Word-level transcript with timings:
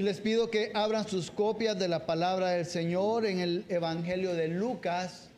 Y 0.00 0.02
les 0.02 0.18
pido 0.18 0.50
que 0.50 0.72
abran 0.72 1.06
sus 1.06 1.30
copias 1.30 1.78
de 1.78 1.86
la 1.86 2.06
palabra 2.06 2.52
del 2.52 2.64
Señor 2.64 3.26
en 3.26 3.38
el 3.38 3.66
Evangelio 3.68 4.32
de 4.32 4.48
Lucas. 4.48 5.28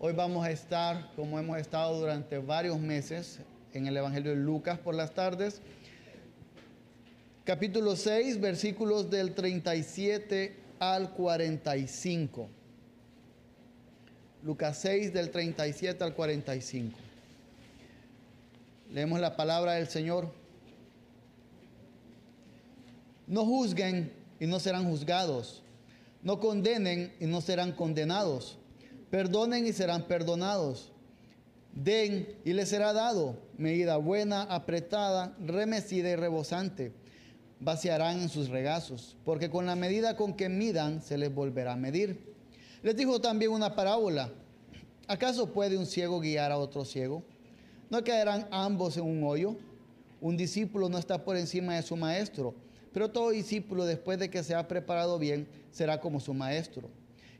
Hoy 0.00 0.12
vamos 0.12 0.44
a 0.44 0.50
estar, 0.50 1.12
como 1.14 1.38
hemos 1.38 1.56
estado 1.56 2.00
durante 2.00 2.38
varios 2.38 2.80
meses, 2.80 3.38
en 3.72 3.86
el 3.86 3.96
Evangelio 3.96 4.32
de 4.32 4.38
Lucas 4.38 4.76
por 4.80 4.96
las 4.96 5.14
tardes. 5.14 5.62
Capítulo 7.44 7.94
6, 7.94 8.40
versículos 8.40 9.08
del 9.08 9.34
37 9.36 10.56
al 10.80 11.10
45. 11.10 12.48
Lucas 14.42 14.78
6 14.78 15.12
del 15.12 15.30
37 15.30 16.02
al 16.02 16.14
45. 16.14 16.98
Leemos 18.92 19.20
la 19.20 19.36
palabra 19.36 19.74
del 19.74 19.86
Señor. 19.86 20.39
No 23.30 23.46
juzguen 23.46 24.12
y 24.40 24.46
no 24.46 24.58
serán 24.58 24.90
juzgados. 24.90 25.62
No 26.20 26.40
condenen 26.40 27.14
y 27.20 27.26
no 27.26 27.40
serán 27.40 27.70
condenados. 27.70 28.58
Perdonen 29.08 29.68
y 29.68 29.72
serán 29.72 30.08
perdonados. 30.08 30.90
Den 31.72 32.28
y 32.44 32.52
les 32.54 32.70
será 32.70 32.92
dado. 32.92 33.36
Medida 33.56 33.98
buena, 33.98 34.42
apretada, 34.42 35.36
remecida 35.38 36.10
y 36.10 36.16
rebosante. 36.16 36.92
Vaciarán 37.60 38.20
en 38.20 38.28
sus 38.30 38.48
regazos, 38.48 39.16
porque 39.24 39.48
con 39.48 39.64
la 39.64 39.76
medida 39.76 40.16
con 40.16 40.34
que 40.34 40.48
midan 40.48 41.00
se 41.00 41.16
les 41.16 41.32
volverá 41.32 41.74
a 41.74 41.76
medir. 41.76 42.34
Les 42.82 42.96
dijo 42.96 43.20
también 43.20 43.52
una 43.52 43.76
parábola. 43.76 44.32
¿Acaso 45.06 45.52
puede 45.52 45.78
un 45.78 45.86
ciego 45.86 46.18
guiar 46.18 46.50
a 46.50 46.58
otro 46.58 46.84
ciego? 46.84 47.22
¿No 47.90 48.02
caerán 48.02 48.48
ambos 48.50 48.96
en 48.96 49.04
un 49.04 49.22
hoyo? 49.22 49.54
Un 50.20 50.36
discípulo 50.36 50.88
no 50.88 50.98
está 50.98 51.22
por 51.22 51.36
encima 51.36 51.76
de 51.76 51.82
su 51.82 51.96
maestro 51.96 52.56
pero 52.92 53.10
todo 53.10 53.30
discípulo, 53.30 53.84
después 53.84 54.18
de 54.18 54.30
que 54.30 54.42
se 54.42 54.54
ha 54.54 54.66
preparado 54.66 55.18
bien, 55.18 55.46
será 55.70 56.00
como 56.00 56.18
su 56.18 56.34
maestro. 56.34 56.88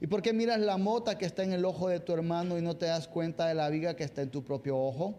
¿Y 0.01 0.07
por 0.07 0.23
qué 0.23 0.33
miras 0.33 0.61
la 0.61 0.77
mota 0.77 1.19
que 1.19 1.27
está 1.27 1.43
en 1.43 1.53
el 1.53 1.65
ojo 1.65 1.89
de 1.89 2.01
tu 2.01 2.13
hermano 2.13 2.57
y 2.57 2.63
no 2.63 2.77
te 2.77 2.87
das 2.87 3.09
cuenta 3.09 3.47
de 3.47 3.55
la 3.55 3.69
viga 3.69 3.95
que 3.97 4.05
está 4.05 4.23
en 4.23 4.31
tu 4.31 4.45
propio 4.45 4.79
ojo? 4.79 5.15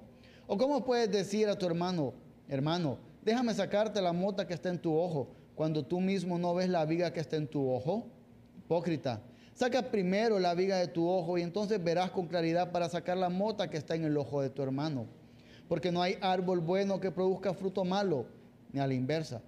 ¿O 0.48 0.58
cómo 0.58 0.84
puedes 0.84 1.12
decir 1.12 1.50
a 1.50 1.58
tu 1.58 1.66
hermano, 1.66 2.14
hermano, 2.48 2.98
déjame 3.24 3.54
sacarte 3.54 4.02
la 4.02 4.14
mota 4.14 4.48
que 4.48 4.54
está 4.54 4.70
en 4.70 4.80
tu 4.80 4.98
ojo, 4.98 5.30
cuando 5.54 5.86
tú 5.86 6.00
mismo 6.00 6.40
no 6.40 6.56
ves 6.56 6.70
la 6.70 6.86
viga 6.86 7.14
que 7.14 7.20
está 7.20 7.36
en 7.36 7.48
tu 7.48 7.70
ojo? 7.70 8.08
Hipócrita, 8.58 9.22
saca 9.54 9.92
primero 9.92 10.40
la 10.40 10.56
viga 10.56 10.78
de 10.78 10.88
tu 10.88 11.08
ojo 11.08 11.38
y 11.38 11.42
entonces 11.42 11.84
verás 11.84 12.09
con 12.09 12.28
claridad 12.28 12.72
para 12.72 12.90
sacar 12.90 13.18
la 13.18 13.30
mota 13.30 13.70
que 13.70 13.78
está 13.78 13.96
en 13.96 14.06
el 14.06 14.18
ojo 14.18 14.42
de 14.42 14.50
tu 14.50 14.64
hermano. 14.64 15.06
Porque 15.68 15.92
no 15.92 16.02
hay 16.02 16.18
árbol 16.22 16.59
bueno 16.59 17.00
que 17.00 17.12
produzca 17.12 17.54
fruto 17.54 17.86
malo, 17.86 18.26
ni 18.72 18.80
a 18.80 18.88
la 18.88 18.94
inversa 18.94 19.42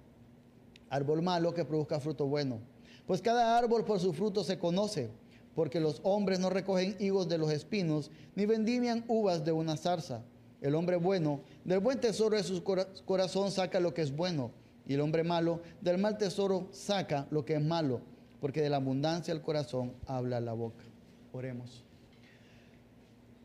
árbol 0.94 1.22
malo 1.22 1.52
que 1.52 1.64
produzca 1.64 1.98
fruto 1.98 2.26
bueno. 2.26 2.60
Pues 3.06 3.20
cada 3.20 3.58
árbol 3.58 3.84
por 3.84 3.98
su 3.98 4.12
fruto 4.12 4.44
se 4.44 4.58
conoce, 4.58 5.10
porque 5.54 5.80
los 5.80 6.00
hombres 6.04 6.38
no 6.38 6.50
recogen 6.50 6.96
higos 7.00 7.28
de 7.28 7.36
los 7.36 7.50
espinos, 7.50 8.10
ni 8.34 8.46
vendimian 8.46 9.04
uvas 9.08 9.44
de 9.44 9.52
una 9.52 9.76
zarza. 9.76 10.22
El 10.60 10.74
hombre 10.74 10.96
bueno, 10.96 11.40
del 11.64 11.80
buen 11.80 12.00
tesoro 12.00 12.36
de 12.36 12.42
su 12.44 12.62
corazón 13.04 13.50
saca 13.50 13.80
lo 13.80 13.92
que 13.92 14.02
es 14.02 14.14
bueno, 14.14 14.52
y 14.86 14.94
el 14.94 15.00
hombre 15.00 15.24
malo, 15.24 15.60
del 15.80 15.98
mal 15.98 16.16
tesoro 16.16 16.68
saca 16.70 17.26
lo 17.30 17.44
que 17.44 17.54
es 17.54 17.62
malo, 17.62 18.00
porque 18.40 18.62
de 18.62 18.70
la 18.70 18.76
abundancia 18.76 19.34
del 19.34 19.42
corazón 19.42 19.92
habla 20.06 20.40
la 20.40 20.52
boca. 20.52 20.84
Oremos. 21.32 21.84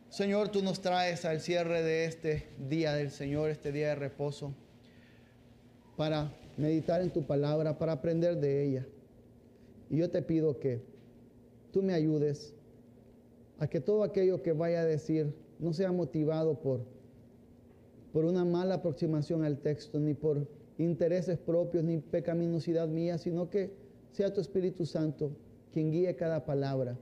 Señor, 0.09 0.49
tú 0.49 0.61
nos 0.61 0.81
traes 0.81 1.25
al 1.25 1.41
cierre 1.41 1.81
de 1.81 2.05
este 2.05 2.49
día 2.57 2.93
del 2.93 3.11
Señor, 3.11 3.49
este 3.49 3.71
día 3.71 3.89
de 3.89 3.95
reposo, 3.95 4.53
para 5.97 6.31
meditar 6.59 7.01
en 7.01 7.09
tu 7.09 7.23
palabra, 7.23 7.77
para 7.79 7.93
aprender 7.93 8.37
de 8.37 8.65
ella. 8.65 8.85
Y 9.89 9.97
yo 9.97 10.09
te 10.09 10.21
pido 10.21 10.59
que 10.59 10.81
tú 11.71 11.81
me 11.81 11.93
ayudes 11.93 12.53
a 13.59 13.67
que 13.67 13.79
todo 13.79 14.03
aquello 14.03 14.43
que 14.43 14.51
vaya 14.51 14.81
a 14.81 14.85
decir 14.85 15.33
no 15.57 15.73
sea 15.73 15.91
motivado 15.91 16.59
por, 16.59 16.81
por 18.11 18.25
una 18.25 18.45
mala 18.45 18.75
aproximación 18.75 19.43
al 19.43 19.59
texto, 19.59 19.99
ni 19.99 20.13
por 20.13 20.47
intereses 20.77 21.37
propios, 21.37 21.83
ni 21.83 21.97
pecaminosidad 21.97 22.87
mía, 22.87 23.17
sino 23.17 23.49
que 23.49 23.71
sea 24.11 24.33
tu 24.33 24.41
Espíritu 24.41 24.85
Santo 24.85 25.31
quien 25.71 25.91
guíe 25.91 26.15
cada 26.15 26.45
palabra 26.45 26.97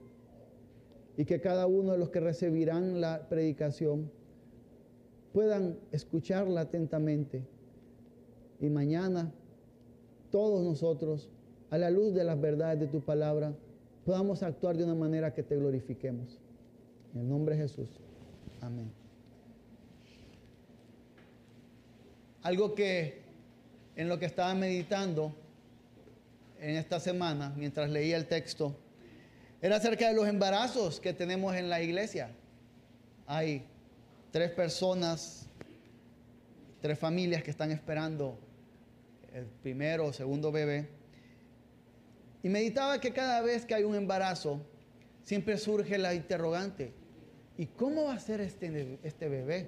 y 1.16 1.26
que 1.26 1.42
cada 1.42 1.66
uno 1.66 1.94
de 1.94 1.98
los 1.98 2.10
que 2.10 2.20
recibirán 2.20 3.02
la 3.02 3.28
predicación 3.28 4.12
puedan 5.34 5.78
escucharla 5.92 6.62
atentamente 6.62 7.44
y 8.60 8.70
mañana 8.70 9.32
todos 10.32 10.64
nosotros, 10.64 11.30
a 11.70 11.78
la 11.78 11.90
luz 11.90 12.14
de 12.14 12.24
las 12.24 12.40
verdades 12.40 12.80
de 12.80 12.88
tu 12.88 13.02
palabra, 13.02 13.54
podamos 14.06 14.44
actuar 14.44 14.78
de 14.78 14.84
una 14.84 14.96
manera 14.96 15.34
que 15.34 15.44
te 15.44 15.56
glorifiquemos. 15.56 16.40
En 17.14 17.22
el 17.22 17.30
nombre 17.30 17.56
de 17.56 17.64
Jesús. 17.64 17.90
Amén. 18.62 18.92
Algo 22.42 22.74
que 22.76 23.22
en 23.96 24.08
lo 24.08 24.20
que 24.20 24.26
estaba 24.26 24.54
meditando 24.56 25.34
en 26.60 26.76
esta 26.76 27.00
semana, 27.00 27.54
mientras 27.58 27.90
leía 27.90 28.16
el 28.16 28.28
texto, 28.28 28.76
era 29.62 29.78
acerca 29.78 30.08
de 30.08 30.14
los 30.14 30.28
embarazos 30.28 31.00
que 31.00 31.14
tenemos 31.14 31.56
en 31.56 31.70
la 31.70 31.82
iglesia. 31.82 32.30
Hay 33.26 33.66
tres 34.32 34.52
personas, 34.52 35.48
tres 36.80 36.98
familias 36.98 37.44
que 37.44 37.52
están 37.52 37.72
esperando 37.72 38.38
el 39.34 39.46
primero 39.46 40.06
o 40.06 40.14
segundo 40.14 40.52
bebé. 40.52 40.90
Y 42.44 42.50
meditaba 42.50 43.00
que 43.00 43.14
cada 43.14 43.42
vez 43.42 43.66
que 43.66 43.76
hay 43.76 43.84
un 43.84 43.96
embarazo, 43.96 44.62
siempre 45.24 45.58
surge 45.58 45.98
la 45.98 46.14
interrogante, 46.14 46.94
¿y 47.58 47.66
cómo 47.66 48.06
va 48.06 48.14
a 48.14 48.20
ser 48.20 48.40
este, 48.40 49.00
este 49.04 49.28
bebé? 49.28 49.68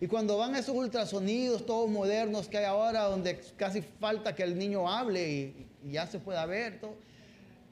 Y 0.00 0.06
cuando 0.06 0.38
van 0.38 0.54
esos 0.54 0.74
ultrasonidos 0.74 1.66
todos 1.66 1.88
modernos 1.90 2.48
que 2.48 2.58
hay 2.58 2.64
ahora, 2.64 3.04
donde 3.04 3.40
casi 3.56 3.82
falta 3.82 4.34
que 4.34 4.42
el 4.42 4.58
niño 4.58 4.88
hable 4.88 5.30
y, 5.30 5.66
ya 5.90 6.06
se 6.06 6.18
pueda 6.18 6.44
ver, 6.46 6.80
todo, 6.80 6.94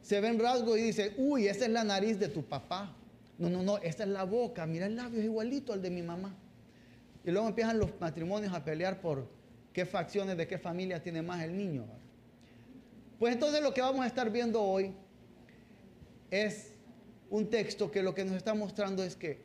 se 0.03 0.21
ven 0.21 0.39
rasgos 0.39 0.79
y 0.79 0.83
dice, 0.83 1.15
uy, 1.19 1.47
esa 1.47 1.67
es 1.67 1.71
la 1.71 1.85
nariz 1.85 2.19
de 2.19 2.29
tu 2.29 2.43
papá. 2.43 2.95
No, 3.39 3.51
no, 3.51 3.63
no, 3.63 3.79
esta 3.79 4.05
es 4.05 4.09
la 4.09 4.25
boca, 4.25 4.67
mira 4.67 4.87
el 4.87 4.97
labio 4.97 5.21
es 5.21 5.27
igualito 5.27 5.73
al 5.73 5.83
de 5.83 5.91
mi 5.91 6.03
mamá. 6.03 6.35
Y 7.25 7.31
luego 7.31 7.49
empiezan 7.49 7.79
los 7.79 7.91
matrimonios 8.01 8.53
a 8.53 8.65
pelear 8.65 9.01
por 9.01 9.29
qué 9.73 9.87
facciones 9.87 10.37
de 10.37 10.47
qué 10.47 10.59
familia 10.59 11.03
tiene 11.03 11.23
más 11.23 11.43
el 11.43 11.57
niño. 11.57 11.87
Pues 13.19 13.35
entonces 13.35 13.63
lo 13.63 13.75
que 13.75 13.81
vamos 13.81 14.03
a 14.03 14.07
estar 14.07 14.31
viendo 14.31 14.63
hoy 14.63 14.95
es 16.31 16.73
un 17.31 17.49
texto 17.51 17.91
que 17.91 18.03
lo 18.03 18.15
que 18.15 18.25
nos 18.25 18.37
está 18.37 18.55
mostrando 18.55 19.03
es 19.03 19.17
que 19.17 19.41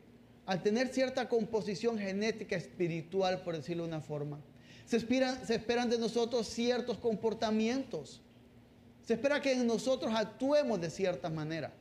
al 0.46 0.62
tener 0.62 0.88
cierta 0.88 1.28
composición 1.28 1.98
genética 1.98 2.56
espiritual, 2.56 3.42
por 3.42 3.56
decirlo 3.56 3.84
de 3.84 3.88
una 3.88 4.00
forma, 4.00 4.38
se 4.84 4.98
esperan, 4.98 5.88
de 5.88 5.98
nosotros 5.98 6.46
ciertos 6.46 6.98
comportamientos. 6.98 8.20
Se 9.02 9.14
espera 9.14 9.40
que 9.40 9.52
en 9.52 9.66
nosotros 9.66 10.12
actuemos 10.14 10.80
de 10.80 10.90
cierta 10.90 11.30
manera. 11.30 11.72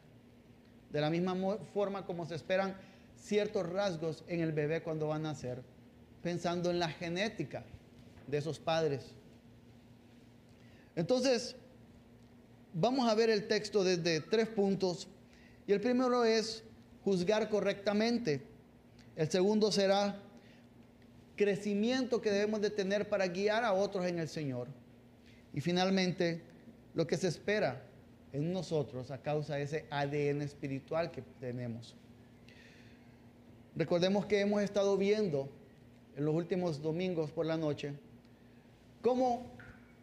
De 0.92 1.02
la 1.02 1.10
misma 1.10 1.36
forma 1.74 2.06
como 2.06 2.26
se 2.26 2.36
esperan 2.36 2.76
ciertos 3.18 3.68
rasgos 3.70 4.24
en 4.28 4.42
el 4.42 4.52
bebé 4.52 4.82
cuando 4.82 5.08
va 5.08 5.16
a 5.16 5.20
nacer, 5.20 5.62
pensando 6.22 6.70
en 6.70 6.80
la 6.80 6.90
genética 6.90 7.66
de 8.28 8.38
esos 8.38 8.60
padres. 8.60 9.14
Entonces, 10.96 11.56
vamos 12.74 13.10
a 13.10 13.16
ver 13.16 13.30
el 13.30 13.48
texto 13.48 13.84
desde 13.84 14.22
tres 14.22 14.48
puntos. 14.48 15.08
Y 15.68 15.72
el 15.72 15.82
primero 15.82 16.24
es 16.26 16.64
juzgar 17.04 17.50
correctamente. 17.50 18.42
El 19.16 19.30
segundo 19.30 19.72
será 19.72 20.20
crecimiento 21.36 22.22
que 22.22 22.32
debemos 22.32 22.62
de 22.62 22.70
tener 22.70 23.10
para 23.10 23.28
guiar 23.28 23.64
a 23.64 23.74
otros 23.74 24.06
en 24.06 24.20
el 24.20 24.28
Señor. 24.28 24.68
Y 25.54 25.62
finalmente, 25.62 26.42
lo 26.94 27.08
que 27.08 27.18
se 27.18 27.28
espera 27.28 27.84
en 28.32 28.52
nosotros 28.52 29.12
a 29.12 29.20
causa 29.20 29.56
de 29.56 29.64
ese 29.64 29.86
ADN 29.90 30.42
espiritual 30.42 31.12
que 31.12 31.22
tenemos. 31.40 31.96
Recordemos 33.76 34.26
que 34.26 34.42
hemos 34.42 34.62
estado 34.62 34.98
viendo 34.98 35.50
en 36.16 36.26
los 36.26 36.36
últimos 36.36 36.82
domingos 36.82 37.32
por 37.32 37.46
la 37.46 37.58
noche 37.58 37.94
cómo 39.04 39.46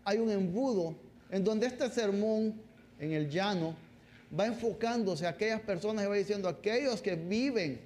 hay 0.05 0.19
un 0.19 0.31
embudo 0.31 0.95
en 1.31 1.43
donde 1.43 1.67
este 1.67 1.91
sermón 1.91 2.55
en 3.01 3.13
el 3.13 3.29
llano 3.29 3.75
va 4.39 4.47
enfocándose 4.47 5.27
a 5.27 5.31
aquellas 5.31 5.61
personas 5.63 6.05
y 6.05 6.09
va 6.09 6.15
diciendo, 6.15 6.49
aquellos 6.49 7.01
que 7.01 7.17
viven 7.17 7.81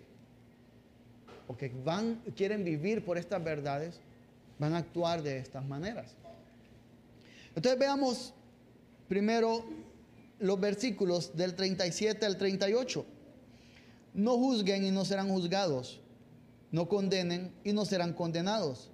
o 1.46 1.56
que 1.56 1.70
van, 1.84 2.20
quieren 2.36 2.64
vivir 2.64 3.04
por 3.04 3.16
estas 3.16 3.42
verdades, 3.42 4.00
van 4.58 4.74
a 4.74 4.78
actuar 4.78 5.22
de 5.22 5.38
estas 5.38 5.64
maneras. 5.64 6.14
Entonces 7.54 7.78
veamos 7.78 8.34
primero 9.08 9.64
los 10.40 10.60
versículos 10.60 11.36
del 11.36 11.54
37 11.54 12.26
al 12.26 12.36
38. 12.36 13.06
No 14.14 14.36
juzguen 14.36 14.84
y 14.84 14.90
no 14.90 15.04
serán 15.04 15.28
juzgados. 15.28 16.00
No 16.72 16.88
condenen 16.88 17.52
y 17.62 17.72
no 17.72 17.84
serán 17.84 18.12
condenados. 18.12 18.90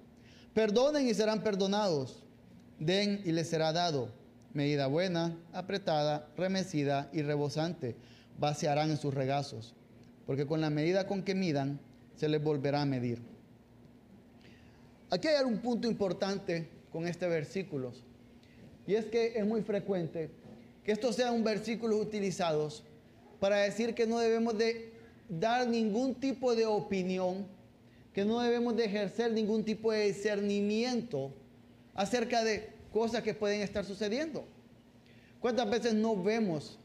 Perdonen 0.55 1.09
y 1.09 1.15
serán 1.15 1.43
perdonados. 1.43 2.23
Den 2.79 3.23
y 3.25 3.33
les 3.33 3.49
será 3.49 3.73
dado. 3.73 4.11
medida 4.53 4.87
buena, 4.87 5.37
apretada, 5.53 6.29
remecida 6.37 7.09
y 7.13 7.23
rebosante, 7.23 7.97
vaciarán 8.39 8.91
en 8.91 8.97
sus 8.97 9.15
regazos, 9.15 9.75
porque 10.27 10.47
con 10.47 10.61
la 10.61 10.71
medida 10.71 11.07
con 11.07 11.23
que 11.23 11.35
midan, 11.35 11.79
se 12.17 12.29
les 12.29 12.43
volverá 12.43 12.83
a 12.83 12.87
medir. 12.87 13.23
Aquí 15.11 15.29
hay 15.29 15.45
un 15.45 15.59
punto 15.59 15.89
importante 15.89 16.69
con 16.93 17.07
este 17.07 17.27
versículo, 17.29 17.93
y 18.87 18.95
es 18.95 19.07
que 19.07 19.39
es 19.39 19.47
muy 19.47 19.63
frecuente 19.63 20.31
que 20.85 20.93
estos 20.93 21.17
sean 21.17 21.43
versículos 21.45 22.01
utilizados 22.01 22.83
para 23.39 23.59
decir 23.59 23.95
que 23.95 24.07
no 24.07 24.19
debemos 24.19 24.57
de 24.59 24.93
dar 25.29 25.67
ningún 25.69 26.15
tipo 26.15 26.55
de 26.55 26.67
opinión, 26.67 27.47
que 28.13 28.25
no 28.25 28.41
debemos 28.41 28.77
de 28.77 28.85
ejercer 28.85 29.33
ningún 29.33 29.65
tipo 29.65 29.93
de 29.93 30.07
discernimiento 30.07 31.33
acerca 31.95 32.43
de 32.43 32.71
cosas 32.93 33.23
que 33.23 33.35
pueden 33.35 33.61
estar 33.61 33.85
sucediendo. 33.85 34.45
¿Cuántas 35.41 35.71
veces 35.71 35.95
no 35.95 36.21
vemos 36.21 36.79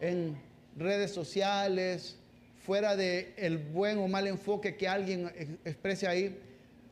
en 0.00 0.36
redes 0.76 1.12
sociales, 1.12 2.16
fuera 2.68 2.96
del 2.96 3.32
el 3.38 3.56
buen 3.56 3.96
o 3.96 4.08
mal 4.08 4.26
enfoque 4.26 4.76
que 4.76 4.86
alguien 4.86 5.58
exprese 5.64 6.06
ahí, 6.06 6.38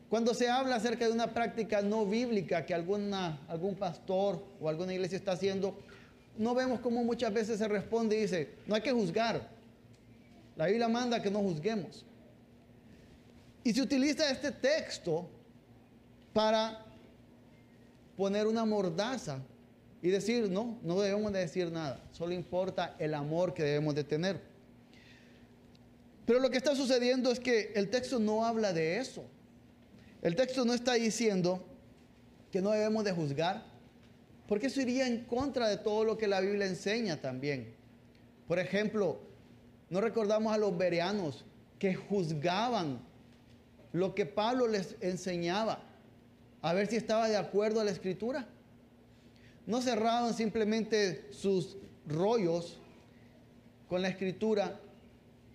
cuando 0.08 0.32
se 0.32 0.48
habla 0.48 0.76
acerca 0.76 1.06
de 1.06 1.12
una 1.12 1.34
práctica 1.34 1.82
no 1.82 2.06
bíblica 2.06 2.64
que 2.64 2.72
alguna, 2.72 3.38
algún 3.46 3.74
pastor 3.74 4.42
o 4.58 4.70
alguna 4.70 4.94
iglesia 4.94 5.18
está 5.18 5.32
haciendo, 5.32 5.76
no 6.38 6.54
vemos 6.54 6.80
cómo 6.80 7.04
muchas 7.04 7.30
veces 7.30 7.58
se 7.58 7.68
responde 7.68 8.16
y 8.16 8.22
dice, 8.22 8.48
no 8.66 8.74
hay 8.74 8.80
que 8.80 8.92
juzgar. 8.92 9.46
La 10.56 10.64
Biblia 10.64 10.88
manda 10.88 11.20
que 11.20 11.30
no 11.30 11.40
juzguemos. 11.40 12.05
Y 13.66 13.74
se 13.74 13.82
utiliza 13.82 14.30
este 14.30 14.52
texto 14.52 15.28
para 16.32 16.86
poner 18.16 18.46
una 18.46 18.64
mordaza 18.64 19.40
y 20.00 20.08
decir, 20.08 20.48
no, 20.48 20.78
no 20.84 21.00
debemos 21.00 21.32
de 21.32 21.40
decir 21.40 21.72
nada, 21.72 22.00
solo 22.12 22.32
importa 22.32 22.94
el 23.00 23.12
amor 23.12 23.54
que 23.54 23.64
debemos 23.64 23.96
de 23.96 24.04
tener. 24.04 24.40
Pero 26.26 26.38
lo 26.38 26.48
que 26.48 26.58
está 26.58 26.76
sucediendo 26.76 27.32
es 27.32 27.40
que 27.40 27.72
el 27.74 27.90
texto 27.90 28.20
no 28.20 28.44
habla 28.44 28.72
de 28.72 28.98
eso. 28.98 29.24
El 30.22 30.36
texto 30.36 30.64
no 30.64 30.72
está 30.72 30.92
diciendo 30.92 31.66
que 32.52 32.62
no 32.62 32.70
debemos 32.70 33.02
de 33.02 33.10
juzgar, 33.10 33.64
porque 34.46 34.68
eso 34.68 34.80
iría 34.80 35.08
en 35.08 35.24
contra 35.24 35.68
de 35.68 35.78
todo 35.78 36.04
lo 36.04 36.16
que 36.16 36.28
la 36.28 36.40
Biblia 36.40 36.68
enseña 36.68 37.20
también. 37.20 37.74
Por 38.46 38.60
ejemplo, 38.60 39.18
no 39.90 40.00
recordamos 40.00 40.54
a 40.54 40.56
los 40.56 40.78
bereanos 40.78 41.44
que 41.80 41.96
juzgaban 41.96 43.04
lo 43.96 44.14
que 44.14 44.26
Pablo 44.26 44.68
les 44.68 44.96
enseñaba 45.00 45.82
a 46.62 46.72
ver 46.74 46.86
si 46.86 46.96
estaba 46.96 47.28
de 47.28 47.36
acuerdo 47.36 47.80
a 47.80 47.84
la 47.84 47.90
escritura. 47.90 48.46
No 49.66 49.80
cerraban 49.80 50.34
simplemente 50.34 51.26
sus 51.30 51.76
rollos 52.06 52.78
con 53.88 54.02
la 54.02 54.08
escritura 54.08 54.78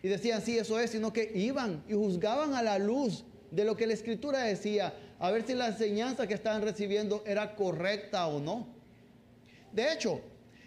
y 0.02 0.08
decían, 0.08 0.42
sí, 0.42 0.58
eso 0.58 0.80
es, 0.80 0.92
sino 0.92 1.14
que 1.14 1.32
iban 1.36 1.84
y 1.88 1.94
juzgaban 1.94 2.56
a 2.56 2.64
la 2.64 2.80
luz 2.80 3.24
de 3.52 3.64
lo 3.64 3.78
que 3.78 3.86
la 3.86 3.94
escritura 3.94 4.40
decía, 4.40 4.94
a 5.20 5.30
ver 5.32 5.46
si 5.46 5.54
la 5.54 5.68
enseñanza 5.68 6.26
que 6.28 6.34
estaban 6.34 6.62
recibiendo 6.62 7.24
era 7.28 7.56
correcta 7.56 8.26
o 8.28 8.40
no. 8.40 8.68
De 9.72 9.94
hecho, 9.94 10.20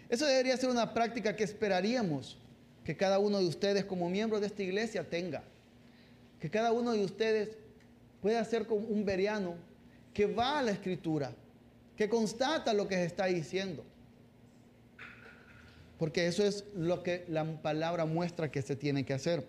eso 0.09 0.25
debería 0.25 0.55
ser 0.55 0.69
una 0.69 0.93
práctica 0.93 1.35
que 1.35 1.43
esperaríamos 1.43 2.37
que 2.85 2.95
cada 2.95 3.19
uno 3.19 3.39
de 3.39 3.47
ustedes 3.47 3.83
como 3.83 4.09
miembros 4.09 4.41
de 4.41 4.47
esta 4.47 4.63
iglesia 4.63 5.09
tenga. 5.09 5.43
Que 6.39 6.49
cada 6.49 6.71
uno 6.71 6.93
de 6.93 7.03
ustedes 7.03 7.57
pueda 8.25 8.43
ser 8.43 8.65
como 8.65 8.87
un 8.87 9.05
veriano 9.05 9.53
que 10.11 10.25
va 10.25 10.57
a 10.57 10.63
la 10.63 10.71
escritura, 10.71 11.31
que 11.95 12.09
constata 12.09 12.73
lo 12.73 12.87
que 12.87 12.95
se 12.95 13.05
está 13.05 13.27
diciendo. 13.27 13.83
Porque 15.99 16.25
eso 16.25 16.43
es 16.43 16.65
lo 16.75 17.03
que 17.03 17.25
la 17.29 17.45
palabra 17.61 18.07
muestra 18.07 18.49
que 18.49 18.63
se 18.63 18.75
tiene 18.75 19.05
que 19.05 19.13
hacer. 19.13 19.45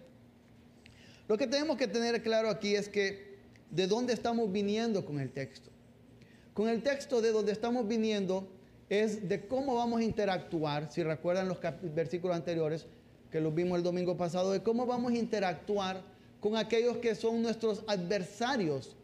Lo 1.26 1.38
que 1.38 1.46
tenemos 1.46 1.78
que 1.78 1.88
tener 1.88 2.22
claro 2.22 2.50
aquí 2.50 2.74
es 2.74 2.90
que 2.90 3.38
de 3.70 3.86
dónde 3.86 4.12
estamos 4.12 4.52
viniendo 4.52 5.06
con 5.06 5.20
el 5.20 5.30
texto. 5.30 5.70
Con 6.52 6.68
el 6.68 6.82
texto 6.82 7.22
de 7.22 7.32
donde 7.32 7.52
estamos 7.52 7.88
viniendo 7.88 8.46
es 8.90 9.26
de 9.26 9.46
cómo 9.48 9.76
vamos 9.76 10.00
a 10.00 10.04
interactuar, 10.04 10.92
si 10.92 11.02
recuerdan 11.02 11.48
los 11.48 11.60
versículos 11.94 12.36
anteriores 12.36 12.84
que 13.30 13.40
los 13.40 13.54
vimos 13.54 13.78
el 13.78 13.82
domingo 13.82 14.18
pasado, 14.18 14.52
de 14.52 14.62
cómo 14.62 14.84
vamos 14.84 15.12
a 15.12 15.16
interactuar 15.16 16.15
con 16.40 16.56
aquellos 16.56 16.98
que 16.98 17.14
son 17.14 17.42
nuestros 17.42 17.82
adversarios, 17.86 18.96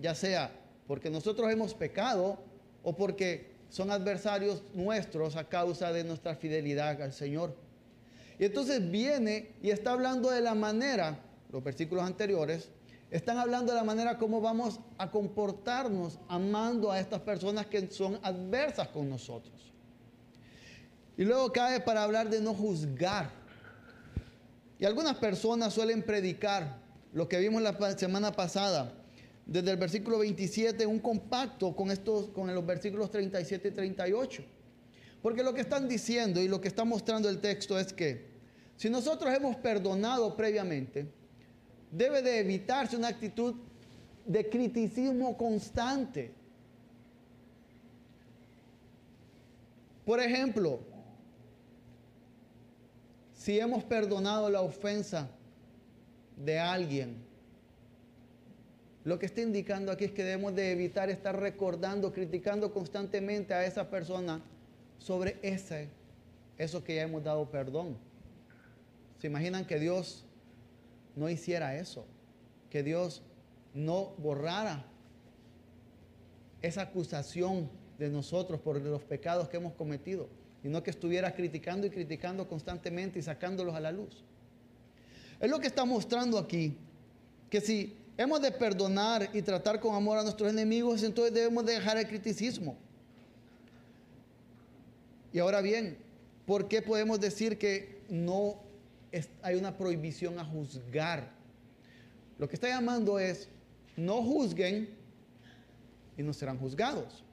ya 0.00 0.14
sea 0.14 0.52
porque 0.86 1.10
nosotros 1.10 1.50
hemos 1.50 1.74
pecado 1.74 2.38
o 2.82 2.94
porque 2.94 3.56
son 3.68 3.90
adversarios 3.90 4.62
nuestros 4.74 5.36
a 5.36 5.48
causa 5.48 5.92
de 5.92 6.04
nuestra 6.04 6.36
fidelidad 6.36 7.02
al 7.02 7.12
Señor. 7.12 7.54
Y 8.38 8.44
entonces 8.44 8.90
viene 8.90 9.50
y 9.62 9.70
está 9.70 9.92
hablando 9.92 10.30
de 10.30 10.40
la 10.40 10.54
manera, 10.54 11.18
los 11.50 11.64
versículos 11.64 12.04
anteriores, 12.04 12.68
están 13.10 13.38
hablando 13.38 13.72
de 13.72 13.78
la 13.78 13.84
manera 13.84 14.18
como 14.18 14.40
vamos 14.40 14.80
a 14.98 15.10
comportarnos 15.10 16.18
amando 16.28 16.90
a 16.90 17.00
estas 17.00 17.20
personas 17.20 17.66
que 17.66 17.90
son 17.90 18.18
adversas 18.22 18.88
con 18.88 19.08
nosotros. 19.08 19.54
Y 21.16 21.24
luego 21.24 21.50
cae 21.50 21.80
para 21.80 22.02
hablar 22.02 22.28
de 22.28 22.40
no 22.40 22.52
juzgar. 22.52 23.30
Y 24.78 24.84
algunas 24.84 25.16
personas 25.16 25.72
suelen 25.72 26.02
predicar 26.02 26.78
lo 27.12 27.28
que 27.28 27.38
vimos 27.38 27.62
la 27.62 27.74
semana 27.96 28.32
pasada, 28.32 28.92
desde 29.46 29.70
el 29.70 29.76
versículo 29.76 30.18
27 30.18 30.84
un 30.86 30.98
compacto 30.98 31.74
con, 31.74 31.90
estos, 31.90 32.28
con 32.28 32.52
los 32.52 32.66
versículos 32.66 33.10
37 33.10 33.68
y 33.68 33.70
38. 33.70 34.44
Porque 35.22 35.42
lo 35.42 35.54
que 35.54 35.62
están 35.62 35.88
diciendo 35.88 36.40
y 36.40 36.48
lo 36.48 36.60
que 36.60 36.68
está 36.68 36.84
mostrando 36.84 37.28
el 37.28 37.40
texto 37.40 37.78
es 37.78 37.92
que 37.92 38.26
si 38.76 38.90
nosotros 38.90 39.34
hemos 39.34 39.56
perdonado 39.56 40.36
previamente, 40.36 41.06
debe 41.90 42.20
de 42.20 42.40
evitarse 42.40 42.96
una 42.96 43.08
actitud 43.08 43.54
de 44.26 44.48
criticismo 44.48 45.36
constante. 45.36 46.34
Por 50.04 50.20
ejemplo, 50.20 50.80
si 53.46 53.60
hemos 53.60 53.84
perdonado 53.84 54.50
la 54.50 54.60
ofensa 54.60 55.28
de 56.36 56.58
alguien, 56.58 57.14
lo 59.04 59.20
que 59.20 59.26
está 59.26 59.40
indicando 59.40 59.92
aquí 59.92 60.06
es 60.06 60.10
que 60.10 60.24
debemos 60.24 60.56
de 60.56 60.72
evitar 60.72 61.10
estar 61.10 61.38
recordando, 61.38 62.12
criticando 62.12 62.72
constantemente 62.72 63.54
a 63.54 63.64
esa 63.64 63.88
persona 63.88 64.42
sobre 64.98 65.38
ese, 65.42 65.88
eso 66.58 66.82
que 66.82 66.96
ya 66.96 67.02
hemos 67.02 67.22
dado 67.22 67.48
perdón. 67.48 67.96
¿Se 69.20 69.28
imaginan 69.28 69.64
que 69.64 69.78
Dios 69.78 70.24
no 71.14 71.30
hiciera 71.30 71.76
eso? 71.76 72.04
Que 72.68 72.82
Dios 72.82 73.22
no 73.74 74.12
borrara 74.18 74.86
esa 76.62 76.82
acusación 76.82 77.70
de 77.96 78.08
nosotros 78.08 78.60
por 78.60 78.82
los 78.82 79.04
pecados 79.04 79.48
que 79.48 79.58
hemos 79.58 79.74
cometido, 79.74 80.28
y 80.62 80.68
no 80.68 80.82
que 80.82 80.90
estuviera 80.90 81.34
criticando 81.34 81.86
y 81.86 81.90
criticando 81.90 82.48
constantemente 82.48 83.18
y 83.18 83.22
sacándolos 83.22 83.74
a 83.74 83.80
la 83.80 83.92
luz. 83.92 84.24
Es 85.40 85.50
lo 85.50 85.58
que 85.60 85.66
está 85.66 85.84
mostrando 85.84 86.38
aquí, 86.38 86.76
que 87.50 87.60
si 87.60 87.96
hemos 88.16 88.40
de 88.40 88.50
perdonar 88.50 89.28
y 89.32 89.42
tratar 89.42 89.80
con 89.80 89.94
amor 89.94 90.18
a 90.18 90.22
nuestros 90.22 90.50
enemigos, 90.50 91.02
entonces 91.02 91.34
debemos 91.34 91.66
dejar 91.66 91.98
el 91.98 92.06
criticismo. 92.06 92.76
Y 95.32 95.38
ahora 95.38 95.60
bien, 95.60 95.98
¿por 96.46 96.68
qué 96.68 96.80
podemos 96.80 97.20
decir 97.20 97.58
que 97.58 98.00
no 98.08 98.56
hay 99.42 99.56
una 99.56 99.76
prohibición 99.76 100.38
a 100.38 100.44
juzgar? 100.44 101.30
Lo 102.38 102.48
que 102.48 102.54
está 102.54 102.68
llamando 102.68 103.18
es, 103.18 103.48
no 103.96 104.22
juzguen 104.22 104.88
y 106.16 106.22
no 106.22 106.32
serán 106.32 106.58
juzgados. 106.58 107.25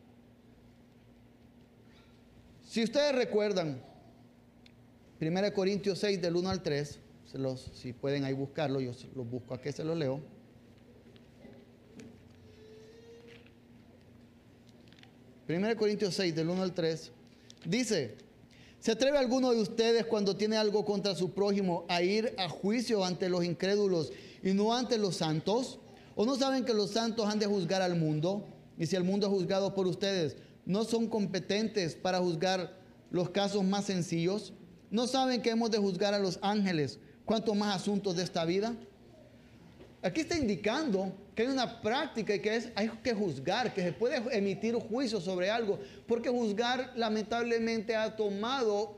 Si 2.73 2.83
ustedes 2.83 3.13
recuerdan, 3.13 3.79
1 5.21 5.53
Corintios 5.53 5.99
6 5.99 6.19
del 6.19 6.35
1 6.35 6.49
al 6.49 6.63
3, 6.63 6.99
si 7.75 7.93
pueden 7.93 8.23
ahí 8.23 8.33
buscarlo, 8.33 8.81
yo 8.81 8.93
lo 9.13 9.23
busco 9.23 9.53
aquí, 9.53 9.71
se 9.71 9.83
lo 9.83 9.93
leo. 9.93 10.19
1 15.47 15.77
Corintios 15.77 16.15
6, 16.15 16.33
del 16.33 16.49
1 16.49 16.63
al 16.63 16.73
3, 16.73 17.11
dice, 17.63 18.15
¿se 18.79 18.91
atreve 18.91 19.19
alguno 19.19 19.51
de 19.51 19.61
ustedes 19.61 20.07
cuando 20.07 20.35
tiene 20.35 20.57
algo 20.57 20.83
contra 20.83 21.13
su 21.13 21.31
prójimo 21.31 21.85
a 21.89 22.01
ir 22.01 22.33
a 22.39 22.49
juicio 22.49 23.05
ante 23.05 23.29
los 23.29 23.45
incrédulos 23.45 24.11
y 24.41 24.53
no 24.53 24.75
ante 24.75 24.97
los 24.97 25.17
santos? 25.17 25.77
¿O 26.15 26.25
no 26.25 26.35
saben 26.37 26.65
que 26.65 26.73
los 26.73 26.89
santos 26.89 27.29
han 27.29 27.37
de 27.37 27.45
juzgar 27.45 27.83
al 27.83 27.97
mundo? 27.97 28.47
Y 28.79 28.87
si 28.87 28.95
el 28.95 29.03
mundo 29.03 29.27
es 29.27 29.31
juzgado 29.31 29.75
por 29.75 29.85
ustedes, 29.85 30.37
¿no 30.65 30.83
son 30.83 31.07
competentes 31.07 31.95
para 31.95 32.19
juzgar 32.19 32.77
los 33.11 33.29
casos 33.29 33.63
más 33.63 33.85
sencillos? 33.85 34.53
¿No 34.91 35.07
saben 35.07 35.41
que 35.41 35.49
hemos 35.49 35.71
de 35.71 35.77
juzgar 35.77 36.13
a 36.13 36.19
los 36.19 36.39
ángeles? 36.41 36.99
¿Cuánto 37.25 37.55
más 37.55 37.75
asuntos 37.75 38.15
de 38.15 38.23
esta 38.23 38.45
vida? 38.45 38.75
aquí 40.03 40.21
está 40.21 40.37
indicando 40.37 41.13
que 41.33 41.43
hay 41.43 41.47
una 41.47 41.81
práctica 41.81 42.35
y 42.35 42.39
que 42.39 42.55
es, 42.55 42.69
hay 42.75 42.89
que 43.01 43.13
juzgar, 43.13 43.73
que 43.73 43.81
se 43.81 43.93
puede 43.93 44.17
emitir 44.37 44.75
juicio 44.75 45.19
sobre 45.19 45.49
algo, 45.49 45.79
porque 46.05 46.29
juzgar 46.29 46.91
lamentablemente 46.95 47.95
ha 47.95 48.15
tomado 48.15 48.95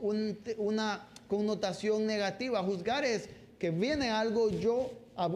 una 0.58 1.08
connotación 1.28 2.06
negativa. 2.06 2.62
Juzgar 2.62 3.04
es 3.04 3.28
que 3.58 3.70
viene 3.70 4.10
algo, 4.10 4.50
yo 4.50 4.90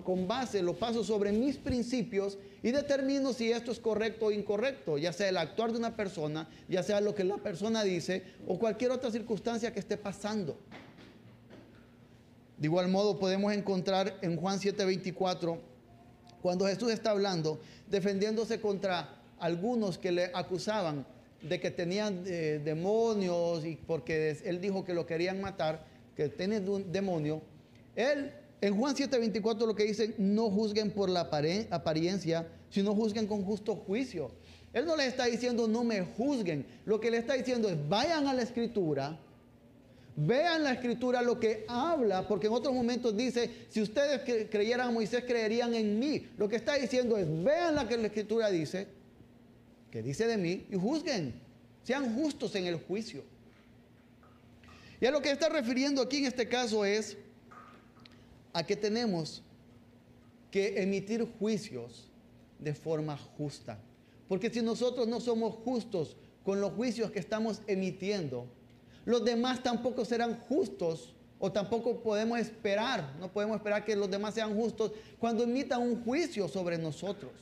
con 0.04 0.28
base 0.28 0.62
lo 0.62 0.74
paso 0.74 1.02
sobre 1.02 1.32
mis 1.32 1.56
principios 1.56 2.36
y 2.62 2.70
determino 2.70 3.32
si 3.32 3.50
esto 3.50 3.72
es 3.72 3.80
correcto 3.80 4.26
o 4.26 4.30
incorrecto, 4.30 4.98
ya 4.98 5.12
sea 5.12 5.30
el 5.30 5.38
actuar 5.38 5.72
de 5.72 5.78
una 5.78 5.96
persona, 5.96 6.48
ya 6.68 6.82
sea 6.82 7.00
lo 7.00 7.14
que 7.14 7.24
la 7.24 7.38
persona 7.38 7.82
dice 7.82 8.22
o 8.46 8.58
cualquier 8.58 8.90
otra 8.90 9.10
circunstancia 9.10 9.72
que 9.72 9.80
esté 9.80 9.96
pasando. 9.96 10.58
De 12.58 12.66
igual 12.66 12.88
modo 12.88 13.18
podemos 13.18 13.54
encontrar 13.54 14.18
en 14.20 14.36
Juan 14.36 14.58
7:24, 14.58 15.58
cuando 16.42 16.66
Jesús 16.66 16.92
está 16.92 17.12
hablando, 17.12 17.58
defendiéndose 17.88 18.60
contra 18.60 19.16
algunos 19.38 19.96
que 19.96 20.12
le 20.12 20.30
acusaban 20.34 21.06
de 21.40 21.58
que 21.58 21.70
tenían 21.70 22.22
eh, 22.26 22.60
demonios 22.62 23.64
y 23.64 23.76
porque 23.76 24.36
él 24.44 24.60
dijo 24.60 24.84
que 24.84 24.92
lo 24.92 25.06
querían 25.06 25.40
matar, 25.40 25.86
que 26.14 26.28
tiene 26.28 26.58
un 26.60 26.92
demonio, 26.92 27.40
él 27.96 28.30
en 28.60 28.76
Juan 28.76 28.94
7:24 28.94 29.66
lo 29.66 29.74
que 29.74 29.84
dice, 29.84 30.14
no 30.18 30.50
juzguen 30.50 30.90
por 30.90 31.08
la 31.08 31.20
apariencia, 31.70 32.46
sino 32.70 32.94
juzguen 32.94 33.26
con 33.26 33.42
justo 33.44 33.74
juicio. 33.74 34.30
Él 34.72 34.86
no 34.86 34.96
le 34.96 35.06
está 35.06 35.24
diciendo 35.24 35.66
no 35.66 35.82
me 35.82 36.02
juzguen, 36.02 36.64
lo 36.84 37.00
que 37.00 37.10
le 37.10 37.18
está 37.18 37.34
diciendo 37.34 37.68
es 37.68 37.88
vayan 37.88 38.26
a 38.28 38.34
la 38.34 38.42
escritura, 38.42 39.18
vean 40.14 40.62
la 40.62 40.72
escritura 40.72 41.22
lo 41.22 41.40
que 41.40 41.64
habla, 41.66 42.28
porque 42.28 42.46
en 42.46 42.52
otros 42.52 42.74
momentos 42.74 43.16
dice, 43.16 43.50
si 43.68 43.80
ustedes 43.80 44.48
creyeran 44.48 44.88
a 44.88 44.92
Moisés 44.92 45.24
creerían 45.26 45.74
en 45.74 45.98
mí. 45.98 46.28
Lo 46.36 46.48
que 46.48 46.56
está 46.56 46.74
diciendo 46.74 47.16
es 47.16 47.26
vean 47.42 47.74
lo 47.74 47.88
que 47.88 47.96
la 47.96 48.06
escritura 48.06 48.50
dice, 48.50 48.86
que 49.90 50.02
dice 50.02 50.26
de 50.26 50.36
mí, 50.36 50.66
y 50.70 50.76
juzguen, 50.76 51.34
sean 51.82 52.14
justos 52.14 52.54
en 52.54 52.66
el 52.66 52.76
juicio. 52.76 53.24
Y 55.00 55.06
a 55.06 55.10
lo 55.10 55.22
que 55.22 55.30
está 55.30 55.48
refiriendo 55.48 56.02
aquí 56.02 56.18
en 56.18 56.26
este 56.26 56.46
caso 56.46 56.84
es 56.84 57.16
a 58.52 58.64
que 58.64 58.76
tenemos 58.76 59.42
que 60.50 60.82
emitir 60.82 61.26
juicios 61.38 62.08
de 62.58 62.74
forma 62.74 63.16
justa. 63.16 63.78
Porque 64.28 64.50
si 64.50 64.62
nosotros 64.62 65.08
no 65.08 65.20
somos 65.20 65.54
justos 65.64 66.16
con 66.44 66.60
los 66.60 66.72
juicios 66.72 67.10
que 67.10 67.18
estamos 67.18 67.62
emitiendo, 67.66 68.46
los 69.04 69.24
demás 69.24 69.62
tampoco 69.62 70.04
serán 70.04 70.38
justos 70.40 71.14
o 71.38 71.50
tampoco 71.50 72.00
podemos 72.02 72.38
esperar, 72.38 73.16
no 73.18 73.32
podemos 73.32 73.56
esperar 73.56 73.84
que 73.84 73.96
los 73.96 74.10
demás 74.10 74.34
sean 74.34 74.54
justos 74.54 74.92
cuando 75.18 75.44
emitan 75.44 75.80
un 75.80 76.04
juicio 76.04 76.48
sobre 76.48 76.76
nosotros. 76.76 77.32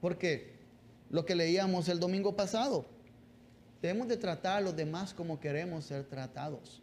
Porque 0.00 0.52
lo 1.10 1.24
que 1.26 1.34
leíamos 1.34 1.88
el 1.88 1.98
domingo 1.98 2.36
pasado, 2.36 2.86
debemos 3.82 4.08
de 4.08 4.16
tratar 4.16 4.58
a 4.58 4.60
los 4.60 4.76
demás 4.76 5.12
como 5.12 5.40
queremos 5.40 5.86
ser 5.86 6.04
tratados. 6.04 6.82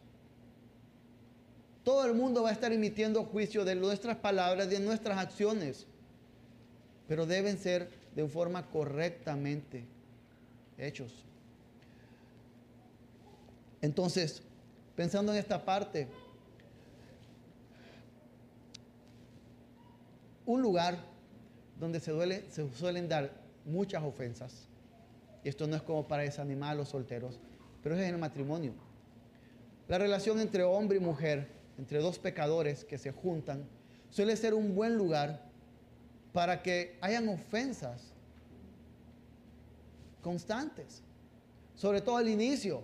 Todo 1.86 2.04
el 2.08 2.16
mundo 2.16 2.42
va 2.42 2.50
a 2.50 2.52
estar 2.52 2.74
emitiendo 2.74 3.24
juicio 3.24 3.64
de 3.64 3.76
nuestras 3.76 4.18
palabras, 4.18 4.68
de 4.68 4.80
nuestras 4.80 5.20
acciones, 5.20 5.86
pero 7.08 7.28
deben 7.28 7.60
ser 7.60 7.88
de 8.16 8.28
forma 8.28 8.68
correctamente 8.72 9.86
hechos. 10.80 11.14
Entonces, 13.84 14.42
pensando 14.96 15.32
en 15.32 15.38
esta 15.38 15.64
parte, 15.64 16.08
un 20.48 20.64
lugar 20.64 20.98
donde 21.80 22.00
se, 22.00 22.50
se 22.50 22.74
suelen 22.74 23.08
dar 23.08 23.32
muchas 23.64 24.02
ofensas, 24.02 24.68
y 25.44 25.50
esto 25.50 25.68
no 25.68 25.76
es 25.76 25.84
como 25.84 26.08
para 26.08 26.24
desanimar 26.24 26.72
a 26.72 26.76
los 26.76 26.90
solteros, 26.90 27.40
pero 27.84 27.94
es 27.94 28.02
en 28.02 28.16
el 28.16 28.20
matrimonio. 28.20 28.74
La 29.88 30.00
relación 30.00 30.40
entre 30.40 30.64
hombre 30.64 30.98
y 30.98 31.00
mujer 31.00 31.55
entre 31.78 32.00
dos 32.00 32.20
pecadores 32.20 32.84
que 32.84 32.98
se 32.98 33.12
juntan, 33.12 33.66
suele 34.10 34.36
ser 34.38 34.54
un 34.54 34.76
buen 34.76 34.96
lugar 34.96 35.42
para 36.34 36.62
que 36.62 36.98
hayan 37.02 37.30
ofensas 37.30 38.14
constantes, 40.22 41.02
sobre 41.76 42.02
todo 42.02 42.18
al 42.18 42.28
inicio, 42.28 42.82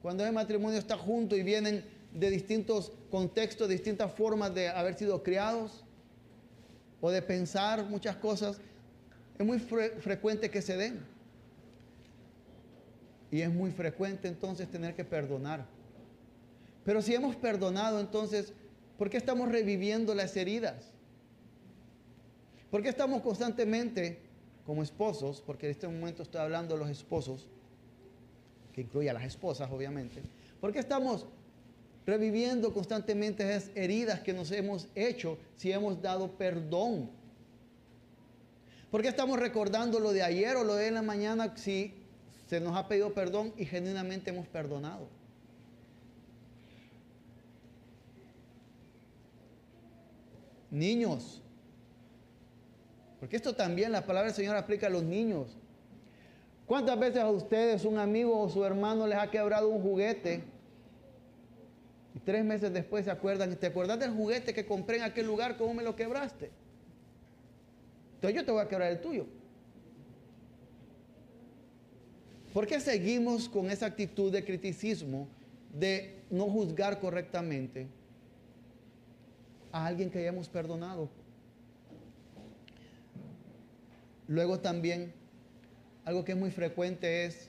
cuando 0.00 0.24
el 0.26 0.32
matrimonio 0.32 0.78
está 0.78 0.96
junto 0.96 1.36
y 1.36 1.42
vienen 1.42 1.84
de 2.12 2.30
distintos 2.30 2.92
contextos, 3.10 3.68
distintas 3.68 4.12
formas 4.12 4.54
de 4.54 4.68
haber 4.68 4.94
sido 4.94 5.22
criados 5.22 5.84
o 7.00 7.10
de 7.10 7.22
pensar 7.22 7.84
muchas 7.84 8.16
cosas, 8.16 8.60
es 9.38 9.46
muy 9.46 9.58
frecuente 9.58 10.50
que 10.50 10.62
se 10.62 10.76
den. 10.76 11.00
Y 13.30 13.40
es 13.40 13.52
muy 13.52 13.70
frecuente 13.70 14.28
entonces 14.28 14.68
tener 14.70 14.94
que 14.94 15.04
perdonar. 15.04 15.66
Pero 16.84 17.02
si 17.02 17.14
hemos 17.14 17.36
perdonado, 17.36 18.00
entonces, 18.00 18.52
¿por 18.98 19.10
qué 19.10 19.16
estamos 19.16 19.50
reviviendo 19.50 20.14
las 20.14 20.36
heridas? 20.36 20.92
¿Por 22.70 22.82
qué 22.82 22.88
estamos 22.88 23.22
constantemente 23.22 24.18
como 24.66 24.82
esposos, 24.82 25.42
porque 25.44 25.66
en 25.66 25.72
este 25.72 25.88
momento 25.88 26.22
estoy 26.22 26.40
hablando 26.40 26.74
de 26.74 26.80
los 26.80 26.90
esposos, 26.90 27.46
que 28.72 28.82
incluye 28.82 29.10
a 29.10 29.12
las 29.12 29.24
esposas, 29.24 29.70
obviamente, 29.70 30.22
¿por 30.60 30.72
qué 30.72 30.78
estamos 30.78 31.26
reviviendo 32.06 32.72
constantemente 32.72 33.44
esas 33.44 33.70
heridas 33.74 34.20
que 34.20 34.32
nos 34.32 34.50
hemos 34.50 34.88
hecho 34.94 35.38
si 35.56 35.72
hemos 35.72 36.00
dado 36.00 36.30
perdón? 36.32 37.10
¿Por 38.90 39.02
qué 39.02 39.08
estamos 39.08 39.38
recordando 39.38 39.98
lo 40.00 40.12
de 40.12 40.22
ayer 40.22 40.56
o 40.56 40.64
lo 40.64 40.74
de 40.74 40.90
la 40.90 41.02
mañana 41.02 41.56
si 41.56 41.94
se 42.46 42.60
nos 42.60 42.76
ha 42.76 42.88
pedido 42.88 43.12
perdón 43.14 43.52
y 43.56 43.64
genuinamente 43.64 44.30
hemos 44.30 44.46
perdonado? 44.46 45.08
Niños. 50.72 51.40
Porque 53.20 53.36
esto 53.36 53.54
también 53.54 53.92
la 53.92 54.04
palabra 54.04 54.30
del 54.30 54.36
Señor 54.36 54.56
aplica 54.56 54.88
a 54.88 54.90
los 54.90 55.04
niños. 55.04 55.56
¿Cuántas 56.66 56.98
veces 56.98 57.18
a 57.18 57.30
ustedes 57.30 57.84
un 57.84 57.98
amigo 57.98 58.36
o 58.40 58.48
su 58.48 58.64
hermano 58.64 59.06
les 59.06 59.18
ha 59.18 59.30
quebrado 59.30 59.68
un 59.68 59.80
juguete? 59.80 60.42
Y 62.14 62.18
tres 62.18 62.44
meses 62.44 62.72
después 62.72 63.04
se 63.04 63.10
acuerdan, 63.10 63.54
¿te 63.56 63.68
acuerdas 63.68 64.00
del 64.00 64.10
juguete 64.10 64.52
que 64.52 64.66
compré 64.66 64.96
en 64.96 65.04
aquel 65.04 65.26
lugar? 65.26 65.56
¿Cómo 65.56 65.74
me 65.74 65.82
lo 65.82 65.94
quebraste? 65.94 66.50
Entonces 68.14 68.40
yo 68.40 68.44
te 68.44 68.52
voy 68.52 68.62
a 68.62 68.68
quebrar 68.68 68.90
el 68.90 69.00
tuyo. 69.00 69.26
¿Por 72.52 72.66
qué 72.66 72.80
seguimos 72.80 73.48
con 73.48 73.70
esa 73.70 73.86
actitud 73.86 74.30
de 74.30 74.44
criticismo, 74.44 75.26
de 75.72 76.22
no 76.28 76.44
juzgar 76.44 77.00
correctamente? 77.00 77.86
A 79.72 79.86
alguien 79.86 80.10
que 80.10 80.18
hayamos 80.18 80.48
perdonado. 80.48 81.08
Luego 84.28 84.60
también, 84.60 85.12
algo 86.04 86.24
que 86.24 86.32
es 86.32 86.38
muy 86.38 86.50
frecuente 86.50 87.24
es, 87.24 87.48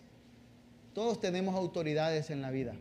todos 0.94 1.20
tenemos 1.20 1.56
autoridades 1.56 2.30
en 2.30 2.42
la 2.42 2.50
vida. 2.50 2.74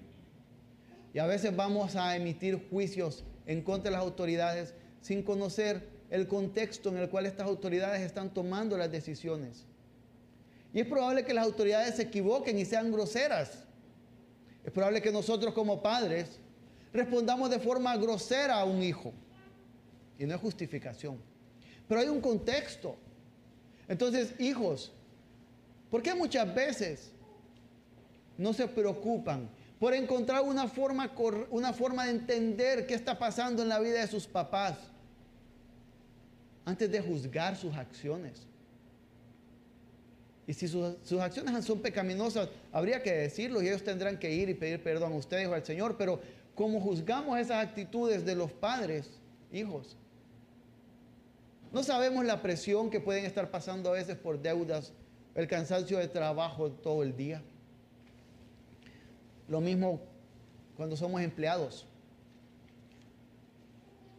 Y 1.13 1.19
a 1.19 1.27
veces 1.27 1.55
vamos 1.55 1.97
a 1.97 2.17
emitir 2.17 2.69
juicios 2.71 3.25
en 3.47 3.63
contra 3.63 3.91
de 3.91 3.97
las 3.97 4.05
autoridades 4.05 4.75
sin 5.01 5.23
conocer 5.23 5.89
el 6.11 6.29
contexto 6.29 6.89
en 6.89 6.99
el 6.99 7.11
cual 7.11 7.27
estas 7.27 7.47
autoridades 7.47 8.01
están 8.03 8.33
tomando 8.33 8.79
las 8.79 8.91
decisiones. 8.91 9.67
Y 10.73 10.81
es 10.81 10.87
probable 10.87 11.25
que 11.25 11.35
las 11.35 11.45
autoridades 11.45 11.97
se 11.97 12.03
equivoquen 12.03 12.59
y 12.59 12.65
sean 12.65 12.93
groseras. 12.93 13.65
Es 14.65 14.73
probable 14.73 15.03
que 15.03 15.11
nosotros 15.11 15.53
como 15.53 15.83
padres 15.83 16.39
respondamos 16.93 17.51
de 17.51 17.59
forma 17.59 17.97
grosera 17.97 18.61
a 18.61 18.65
un 18.65 18.83
hijo 18.83 19.13
y 20.23 20.27
no 20.27 20.37
es 20.37 20.41
justificación. 20.41 21.19
Pero 21.89 22.01
hay 22.01 22.09
un 22.09 22.21
contexto. 22.21 22.97
Entonces, 23.89 24.35
hijos, 24.39 24.93
¿por 25.91 26.01
qué 26.01 26.15
muchas 26.15 26.55
veces 26.55 27.11
no 28.39 28.53
se 28.53 28.69
preocupan 28.69 29.51
por 29.81 29.95
encontrar 29.95 30.43
una 30.43 30.69
forma, 30.69 31.13
una 31.51 31.73
forma 31.73 32.05
de 32.05 32.13
entender 32.13 32.87
qué 32.87 32.95
está 32.95 33.19
pasando 33.19 33.63
en 33.63 33.69
la 33.69 33.81
vida 33.81 34.01
de 34.01 34.07
sus 34.07 34.27
papás 34.27 34.79
antes 36.65 36.91
de 36.91 37.01
juzgar 37.01 37.57
sus 37.57 37.75
acciones? 37.75 38.47
Y 40.47 40.55
si 40.55 40.69
sus, 40.69 40.97
sus, 41.03 41.21
acciones 41.21 41.65
son 41.65 41.81
pecaminosas, 41.81 42.49
habría 42.71 43.03
que 43.03 43.13
decirlo 43.13 43.61
y 43.61 43.69
ellos 43.69 43.83
tendrán 43.83 44.19
que 44.19 44.33
ir 44.33 44.49
y 44.49 44.55
pedir 44.55 44.83
perdón 44.83 45.13
a 45.13 45.17
ustedes 45.17 45.49
o 45.49 45.55
al 45.55 45.65
Señor. 45.65 45.97
Pero 45.97 46.21
como 46.55 46.81
juzgamos 46.81 47.39
esas 47.41 47.65
actitudes 47.65 48.25
de 48.25 48.37
los 48.37 48.53
padres, 48.53 49.11
hijos, 49.53 49.97
no 51.73 51.83
sabemos 51.83 52.25
la 52.25 52.43
presión 52.43 52.91
que 52.91 53.01
pueden 53.01 53.25
estar 53.25 53.51
pasando 53.51 53.91
a 53.91 53.93
veces 53.93 54.17
por 54.17 54.41
deudas, 54.41 54.93
el 55.35 55.47
cansancio 55.47 55.99
de 55.99 56.09
trabajo 56.09 56.71
todo 56.71 57.03
el 57.03 57.17
día. 57.17 57.43
Lo 59.49 59.61
mismo 59.61 60.01
cuando 60.77 60.97
somos 60.97 61.23
empleados. 61.23 61.87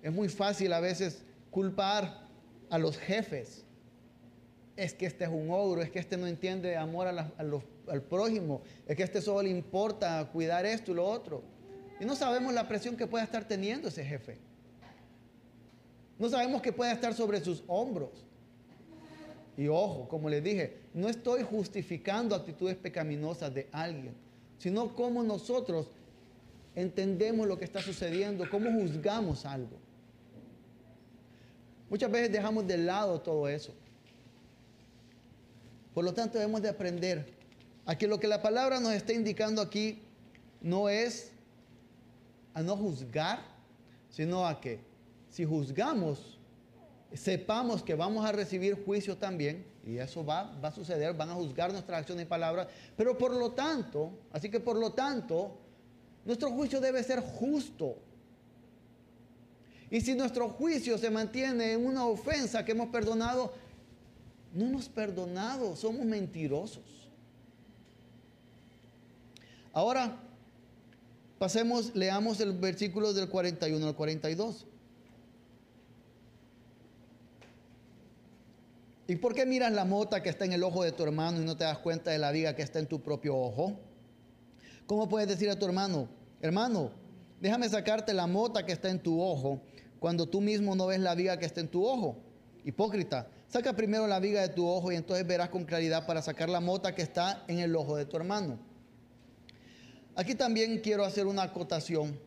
Es 0.02 0.12
muy 0.12 0.30
fácil 0.30 0.74
a 0.74 0.80
veces 0.80 1.24
culpar 1.52 2.28
a 2.70 2.78
los 2.78 2.98
jefes. 2.98 3.64
Es 4.76 4.94
que 4.94 5.06
este 5.06 5.26
es 5.26 5.30
un 5.30 5.52
ogro, 5.52 5.84
es 5.84 5.92
que 5.92 6.00
este 6.00 6.18
no 6.18 6.26
entiende 6.26 6.76
amor 6.76 7.08
al 7.08 8.02
prójimo, 8.02 8.64
es 8.88 8.98
que 8.98 9.04
este 9.04 9.22
solo 9.22 9.44
le 9.44 9.50
importa 9.50 10.28
cuidar 10.34 10.66
esto 10.66 10.92
y 10.92 10.96
lo 10.96 11.06
otro. 11.06 11.44
Y 12.00 12.06
no 12.06 12.16
sabemos 12.16 12.52
la 12.54 12.68
presión 12.68 12.98
que 12.98 13.06
pueda 13.06 13.24
estar 13.24 13.48
teniendo 13.48 13.90
ese 13.90 14.04
jefe. 14.04 14.40
No 16.24 16.30
sabemos 16.30 16.62
que 16.62 16.72
pueda 16.72 16.94
estar 16.94 17.14
sobre 17.14 17.44
sus 17.44 17.66
hombros. 17.68 18.12
Y 19.58 19.68
ojo, 19.68 20.08
como 20.08 20.30
les 20.30 20.42
dije, 20.42 20.78
no 20.94 21.10
estoy 21.10 21.44
justificando 21.44 22.34
actitudes 22.34 22.78
pecaminosas 22.78 23.54
de 23.54 23.68
alguien, 23.74 24.14
sino 24.58 24.96
cómo 24.96 25.22
nosotros 25.22 25.90
entendemos 26.76 27.46
lo 27.46 27.58
que 27.60 27.66
está 27.66 27.82
sucediendo, 27.82 28.50
cómo 28.50 28.72
juzgamos 28.72 29.46
algo. 29.46 29.78
Muchas 31.90 32.10
veces 32.10 32.32
dejamos 32.32 32.66
de 32.68 32.78
lado 32.78 33.20
todo 33.20 33.50
eso. 33.50 33.74
Por 35.94 36.06
lo 36.06 36.14
tanto, 36.14 36.38
debemos 36.38 36.62
de 36.62 36.70
aprender 36.70 37.34
a 37.86 37.98
que 37.98 38.08
lo 38.08 38.18
que 38.18 38.30
la 38.30 38.42
palabra 38.42 38.80
nos 38.80 38.94
está 38.94 39.12
indicando 39.12 39.62
aquí 39.62 40.02
no 40.62 40.88
es 40.88 41.34
a 42.54 42.62
no 42.62 42.78
juzgar, 42.78 43.42
sino 44.10 44.48
a 44.48 44.62
que 44.62 44.93
si 45.34 45.46
juzgamos, 45.46 46.38
sepamos 47.12 47.82
que 47.82 47.96
vamos 47.96 48.24
a 48.24 48.32
recibir 48.32 48.86
juicio 48.86 49.18
también, 49.18 49.66
y 49.84 49.98
eso 49.98 50.24
va, 50.24 50.44
va 50.64 50.68
a 50.68 50.72
suceder, 50.72 51.16
van 51.16 51.32
a 51.32 51.34
juzgar 51.34 51.72
nuestras 51.72 52.02
acciones 52.02 52.28
y 52.28 52.30
palabras, 52.30 52.68
pero 52.96 53.18
por 53.18 53.32
lo 53.34 53.52
tanto, 53.52 54.12
así 54.32 54.52
que 54.52 54.60
por 54.60 54.76
lo 54.76 54.92
tanto, 54.94 55.58
nuestro 56.24 56.52
juicio 56.52 56.80
debe 56.80 57.02
ser 57.02 57.20
justo. 57.20 57.98
Y 59.90 60.02
si 60.02 60.14
nuestro 60.14 60.50
juicio 60.50 61.00
se 61.00 61.10
mantiene 61.10 61.74
en 61.74 61.84
una 61.84 62.06
ofensa 62.06 62.64
que 62.64 62.74
hemos 62.74 62.90
perdonado, 62.90 63.56
no 64.54 64.66
hemos 64.66 64.88
perdonado, 64.88 65.76
somos 65.76 66.06
mentirosos. 66.06 67.10
Ahora, 69.72 70.16
pasemos, 71.40 71.96
leamos 71.96 72.40
el 72.40 72.54
versículo 72.54 73.14
del 73.14 73.30
41 73.30 73.88
al 73.88 73.96
42. 73.96 74.68
¿Y 79.06 79.18
por 79.18 79.34
qué 79.34 79.46
miras 79.46 79.74
la 79.74 79.84
mota 79.84 80.24
que 80.24 80.30
está 80.30 80.46
en 80.46 80.54
el 80.54 80.64
ojo 80.64 80.84
de 80.84 80.94
tu 80.94 81.04
hermano 81.04 81.42
y 81.42 81.46
no 81.46 81.58
te 81.58 81.66
das 81.66 81.78
cuenta 81.80 82.12
de 82.12 82.18
la 82.18 82.32
viga 82.32 82.56
que 82.56 82.62
está 82.62 82.80
en 82.80 82.88
tu 82.88 83.02
propio 83.02 83.36
ojo? 83.36 83.78
¿Cómo 84.88 85.10
puedes 85.10 85.28
decir 85.28 85.50
a 85.50 85.60
tu 85.60 85.66
hermano, 85.66 86.08
hermano, 86.42 86.92
déjame 87.42 87.68
sacarte 87.68 88.14
la 88.14 88.28
mota 88.28 88.66
que 88.66 88.72
está 88.72 88.90
en 88.90 89.00
tu 89.00 89.22
ojo 89.22 89.60
cuando 90.00 90.26
tú 90.28 90.40
mismo 90.40 90.76
no 90.76 90.88
ves 90.88 91.00
la 91.00 91.16
viga 91.16 91.38
que 91.38 91.46
está 91.46 91.60
en 91.60 91.68
tu 91.68 91.86
ojo? 91.86 92.18
Hipócrita, 92.64 93.28
saca 93.50 93.76
primero 93.76 94.08
la 94.08 94.20
viga 94.22 94.42
de 94.42 94.50
tu 94.50 94.66
ojo 94.66 94.90
y 94.92 94.96
entonces 94.96 95.28
verás 95.28 95.50
con 95.50 95.66
claridad 95.66 96.06
para 96.06 96.22
sacar 96.22 96.48
la 96.48 96.62
mota 96.62 96.96
que 96.96 97.02
está 97.02 97.44
en 97.50 97.60
el 97.60 97.76
ojo 97.76 97.98
de 97.98 98.06
tu 98.06 98.16
hermano. 98.16 98.58
Aquí 100.16 100.34
también 100.34 100.80
quiero 100.80 101.04
hacer 101.04 101.26
una 101.28 101.44
acotación, 101.44 102.18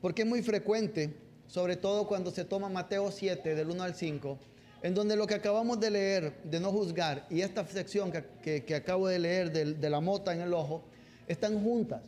porque 0.00 0.22
es 0.22 0.28
muy 0.28 0.42
frecuente, 0.42 1.14
sobre 1.46 1.76
todo 1.76 2.06
cuando 2.06 2.30
se 2.30 2.44
toma 2.44 2.70
Mateo 2.70 3.10
7 3.10 3.54
del 3.54 3.68
1 3.68 3.82
al 3.82 3.94
5, 3.94 4.38
en 4.82 4.94
donde 4.94 5.16
lo 5.16 5.26
que 5.26 5.34
acabamos 5.34 5.80
de 5.80 5.90
leer, 5.90 6.42
de 6.44 6.60
no 6.60 6.70
juzgar, 6.70 7.26
y 7.30 7.40
esta 7.40 7.66
sección 7.66 8.12
que, 8.12 8.74
acabo 8.74 9.08
de 9.08 9.18
leer 9.18 9.52
de 9.52 9.90
la 9.90 10.00
mota 10.00 10.32
en 10.32 10.40
el 10.40 10.52
ojo, 10.54 10.82
están 11.26 11.62
juntas. 11.62 12.02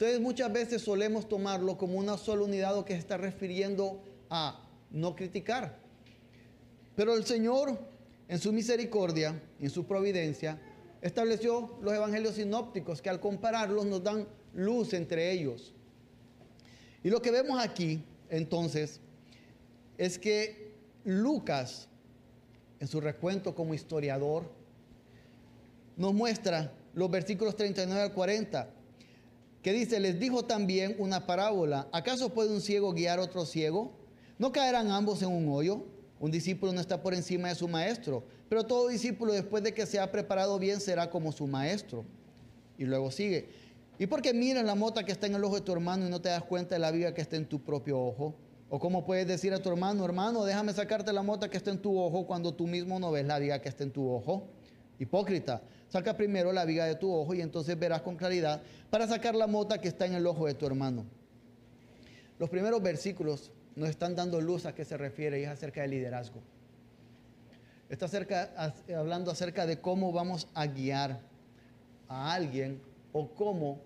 Entonces 0.00 0.20
muchas 0.20 0.50
veces 0.50 0.80
solemos 0.80 1.28
tomarlo 1.28 1.76
como 1.76 1.98
una 1.98 2.16
sola 2.16 2.44
unidad 2.44 2.84
que 2.86 2.94
se 2.94 3.00
está 3.00 3.18
refiriendo 3.18 4.00
a 4.30 4.66
no 4.90 5.14
criticar. 5.14 5.76
Pero 6.96 7.14
el 7.14 7.26
Señor, 7.26 7.78
en 8.26 8.38
su 8.38 8.50
misericordia, 8.50 9.38
en 9.60 9.68
su 9.68 9.84
providencia, 9.84 10.58
estableció 11.02 11.78
los 11.82 11.92
evangelios 11.92 12.36
sinópticos 12.36 13.02
que 13.02 13.10
al 13.10 13.20
compararlos 13.20 13.84
nos 13.84 14.02
dan 14.02 14.26
luz 14.54 14.94
entre 14.94 15.32
ellos. 15.32 15.74
Y 17.04 17.10
lo 17.10 17.20
que 17.20 17.30
vemos 17.30 17.62
aquí, 17.62 18.02
entonces, 18.30 19.00
es 19.98 20.18
que 20.18 20.69
Lucas, 21.04 21.88
en 22.78 22.88
su 22.88 23.00
recuento 23.00 23.54
como 23.54 23.74
historiador, 23.74 24.50
nos 25.96 26.14
muestra 26.14 26.72
los 26.94 27.10
versículos 27.10 27.56
39 27.56 28.02
al 28.02 28.12
40, 28.12 28.70
que 29.62 29.72
dice, 29.72 30.00
les 30.00 30.18
dijo 30.18 30.44
también 30.44 30.96
una 30.98 31.26
parábola, 31.26 31.88
¿acaso 31.92 32.32
puede 32.32 32.50
un 32.50 32.60
ciego 32.60 32.92
guiar 32.92 33.18
a 33.18 33.22
otro 33.22 33.44
ciego? 33.44 33.92
¿No 34.38 34.52
caerán 34.52 34.90
ambos 34.90 35.22
en 35.22 35.28
un 35.28 35.48
hoyo? 35.50 35.84
Un 36.18 36.30
discípulo 36.30 36.72
no 36.72 36.80
está 36.80 37.02
por 37.02 37.14
encima 37.14 37.48
de 37.48 37.54
su 37.54 37.68
maestro, 37.68 38.24
pero 38.48 38.64
todo 38.64 38.88
discípulo 38.88 39.32
después 39.32 39.62
de 39.62 39.74
que 39.74 39.86
se 39.86 39.98
ha 39.98 40.10
preparado 40.10 40.58
bien 40.58 40.80
será 40.80 41.10
como 41.10 41.32
su 41.32 41.46
maestro. 41.46 42.04
Y 42.78 42.84
luego 42.84 43.10
sigue, 43.10 43.48
¿y 43.98 44.06
por 44.06 44.22
qué 44.22 44.32
miras 44.32 44.64
la 44.64 44.74
mota 44.74 45.04
que 45.04 45.12
está 45.12 45.26
en 45.26 45.34
el 45.34 45.44
ojo 45.44 45.56
de 45.56 45.60
tu 45.60 45.72
hermano 45.72 46.06
y 46.06 46.10
no 46.10 46.20
te 46.20 46.30
das 46.30 46.42
cuenta 46.42 46.74
de 46.74 46.78
la 46.78 46.90
viga 46.90 47.12
que 47.12 47.20
está 47.20 47.36
en 47.36 47.46
tu 47.46 47.62
propio 47.62 48.00
ojo? 48.00 48.34
¿O 48.70 48.78
cómo 48.78 49.04
puedes 49.04 49.26
decir 49.26 49.52
a 49.52 49.60
tu 49.60 49.68
hermano, 49.68 50.04
hermano, 50.04 50.44
déjame 50.44 50.72
sacarte 50.72 51.12
la 51.12 51.22
mota 51.22 51.50
que 51.50 51.58
está 51.58 51.70
en 51.70 51.82
tu 51.82 52.00
ojo 52.00 52.26
cuando 52.26 52.54
tú 52.54 52.66
mismo 52.66 52.98
no 52.98 53.10
ves 53.10 53.26
la 53.26 53.38
viga 53.38 53.60
que 53.60 53.68
está 53.68 53.84
en 53.84 53.90
tu 53.90 54.08
ojo? 54.08 54.48
Hipócrita, 54.98 55.60
Saca 55.90 56.16
primero 56.16 56.52
la 56.52 56.64
viga 56.64 56.84
de 56.84 56.94
tu 56.94 57.12
ojo 57.12 57.34
y 57.34 57.40
entonces 57.40 57.76
verás 57.76 58.02
con 58.02 58.14
claridad 58.14 58.62
para 58.90 59.08
sacar 59.08 59.34
la 59.34 59.48
mota 59.48 59.80
que 59.80 59.88
está 59.88 60.06
en 60.06 60.14
el 60.14 60.24
ojo 60.24 60.46
de 60.46 60.54
tu 60.54 60.64
hermano. 60.64 61.04
Los 62.38 62.48
primeros 62.48 62.80
versículos 62.80 63.50
nos 63.74 63.88
están 63.88 64.14
dando 64.14 64.40
luz 64.40 64.66
a 64.66 64.74
qué 64.74 64.84
se 64.84 64.96
refiere 64.96 65.40
y 65.40 65.42
es 65.42 65.48
acerca 65.48 65.82
del 65.82 65.90
liderazgo. 65.90 66.40
Está 67.88 68.06
hablando 68.96 69.32
acerca 69.32 69.66
de 69.66 69.80
cómo 69.80 70.12
vamos 70.12 70.46
a 70.54 70.66
guiar 70.66 71.20
a 72.06 72.32
alguien 72.32 72.80
o 73.12 73.28
cómo 73.30 73.80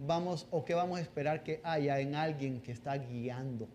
vamos 0.00 0.48
o 0.50 0.64
qué 0.64 0.74
vamos 0.74 0.98
a 0.98 1.02
esperar 1.02 1.44
que 1.44 1.60
haya 1.62 2.00
en 2.00 2.16
alguien 2.16 2.60
que 2.60 2.72
está 2.72 2.98
guiando. 2.98 3.68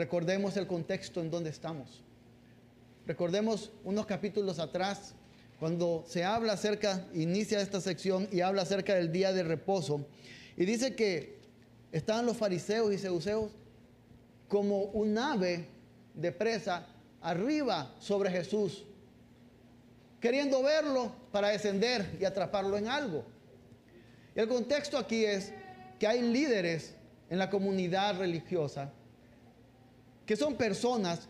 Recordemos 0.00 0.56
el 0.56 0.66
contexto 0.66 1.20
en 1.20 1.30
donde 1.30 1.50
estamos. 1.50 2.02
Recordemos 3.06 3.70
unos 3.84 4.06
capítulos 4.06 4.58
atrás, 4.58 5.14
cuando 5.58 6.06
se 6.08 6.24
habla 6.24 6.54
acerca, 6.54 7.04
inicia 7.12 7.60
esta 7.60 7.82
sección 7.82 8.26
y 8.32 8.40
habla 8.40 8.62
acerca 8.62 8.94
del 8.94 9.12
día 9.12 9.34
de 9.34 9.42
reposo, 9.42 10.06
y 10.56 10.64
dice 10.64 10.96
que 10.96 11.38
estaban 11.92 12.24
los 12.24 12.38
fariseos 12.38 12.94
y 12.94 12.96
seduceos 12.96 13.50
como 14.48 14.84
un 14.84 15.18
ave 15.18 15.66
de 16.14 16.32
presa 16.32 16.86
arriba 17.20 17.94
sobre 17.98 18.30
Jesús, 18.30 18.86
queriendo 20.18 20.62
verlo 20.62 21.12
para 21.30 21.48
descender 21.48 22.16
y 22.18 22.24
atraparlo 22.24 22.78
en 22.78 22.88
algo. 22.88 23.26
El 24.34 24.48
contexto 24.48 24.96
aquí 24.96 25.26
es 25.26 25.52
que 25.98 26.06
hay 26.06 26.22
líderes 26.22 26.94
en 27.28 27.36
la 27.36 27.50
comunidad 27.50 28.18
religiosa 28.18 28.94
que 30.30 30.36
son 30.36 30.54
personas 30.54 31.22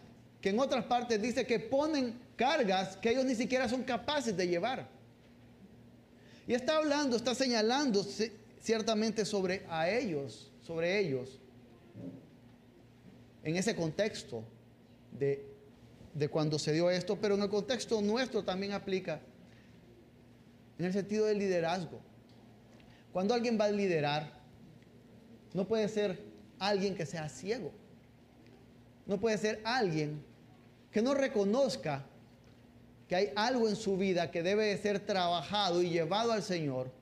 que 0.43 0.51
en 0.51 0.59
otras 0.59 0.85
partes 0.85 1.23
dice 1.23 1.47
que 1.47 1.59
ponen 1.59 2.21
cargas 2.37 2.99
que 2.99 3.09
ellos 3.09 3.25
ni 3.25 3.35
siquiera 3.35 3.67
son 3.67 3.83
capaces 3.83 4.37
de 4.37 4.47
llevar. 4.47 4.87
Y 6.47 6.53
está 6.53 6.77
hablando, 6.77 7.17
está 7.17 7.35
señalando 7.35 8.07
ciertamente 8.61 9.25
sobre 9.25 9.65
a 9.71 9.89
ellos, 9.89 10.53
sobre 10.61 11.01
ellos, 11.01 11.41
en 13.43 13.57
ese 13.57 13.75
contexto 13.75 14.45
de, 15.19 15.47
de 16.13 16.29
cuando 16.29 16.59
se 16.59 16.75
dio 16.75 16.91
esto, 16.91 17.19
pero 17.19 17.37
en 17.37 17.41
el 17.41 17.49
contexto 17.49 18.03
nuestro 18.03 18.45
también 18.45 18.75
aplica, 18.75 19.19
en 20.79 20.85
el 20.85 20.93
sentido 20.93 21.25
del 21.25 21.39
liderazgo. 21.39 22.03
Cuando 23.15 23.33
alguien 23.33 23.59
va 23.59 23.65
a 23.65 23.71
liderar, 23.71 24.31
no 25.55 25.67
puede 25.67 25.89
ser 25.89 26.23
alguien 26.59 26.95
que 26.95 27.07
sea 27.07 27.31
ciego. 27.31 27.80
No 29.11 29.19
puede 29.19 29.39
ser 29.39 29.61
alguien 29.65 30.23
que 30.93 31.03
no 31.03 31.15
reconozca 31.15 32.05
que 33.09 33.17
hay 33.17 33.33
algo 33.35 33.69
en 33.69 33.75
su 33.75 33.97
vida 33.97 34.31
que 34.31 34.41
debe 34.41 34.79
ser 34.79 35.01
trabajado 35.01 35.83
y 35.83 35.91
llevado 35.91 36.31
al 36.31 36.45
Señor. 36.45 36.93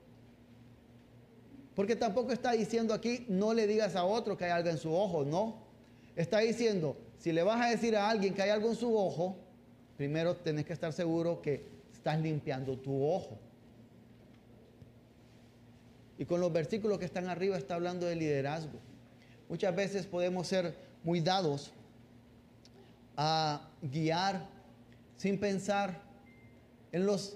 Porque 1.75 1.95
tampoco 1.95 2.31
está 2.31 2.53
diciendo 2.53 2.95
aquí, 2.95 3.27
no 3.29 3.53
le 3.53 3.67
digas 3.67 3.95
a 3.95 4.05
otro 4.05 4.35
que 4.35 4.45
hay 4.45 4.49
algo 4.49 4.69
en 4.69 4.79
su 4.79 4.91
ojo, 4.91 5.23
no. 5.23 5.57
Está 6.15 6.39
diciendo, 6.39 6.97
si 7.19 7.31
le 7.31 7.43
vas 7.43 7.63
a 7.63 7.69
decir 7.69 7.95
a 7.95 8.09
alguien 8.09 8.33
que 8.33 8.41
hay 8.41 8.49
algo 8.49 8.69
en 8.69 8.75
su 8.75 8.97
ojo, 8.97 9.35
primero 9.95 10.35
tenés 10.35 10.65
que 10.65 10.73
estar 10.73 10.91
seguro 10.91 11.43
que 11.43 11.63
estás 11.93 12.19
limpiando 12.19 12.75
tu 12.75 13.05
ojo. 13.05 13.37
Y 16.17 16.25
con 16.25 16.41
los 16.41 16.51
versículos 16.51 16.97
que 16.97 17.05
están 17.05 17.29
arriba 17.29 17.55
está 17.55 17.75
hablando 17.75 18.07
de 18.07 18.15
liderazgo. 18.15 18.79
Muchas 19.47 19.75
veces 19.75 20.07
podemos 20.07 20.47
ser 20.47 20.73
muy 21.03 21.21
dados 21.21 21.71
a 23.21 23.59
guiar 23.81 24.47
sin 25.17 25.37
pensar 25.37 26.01
en 26.93 27.05
las 27.05 27.35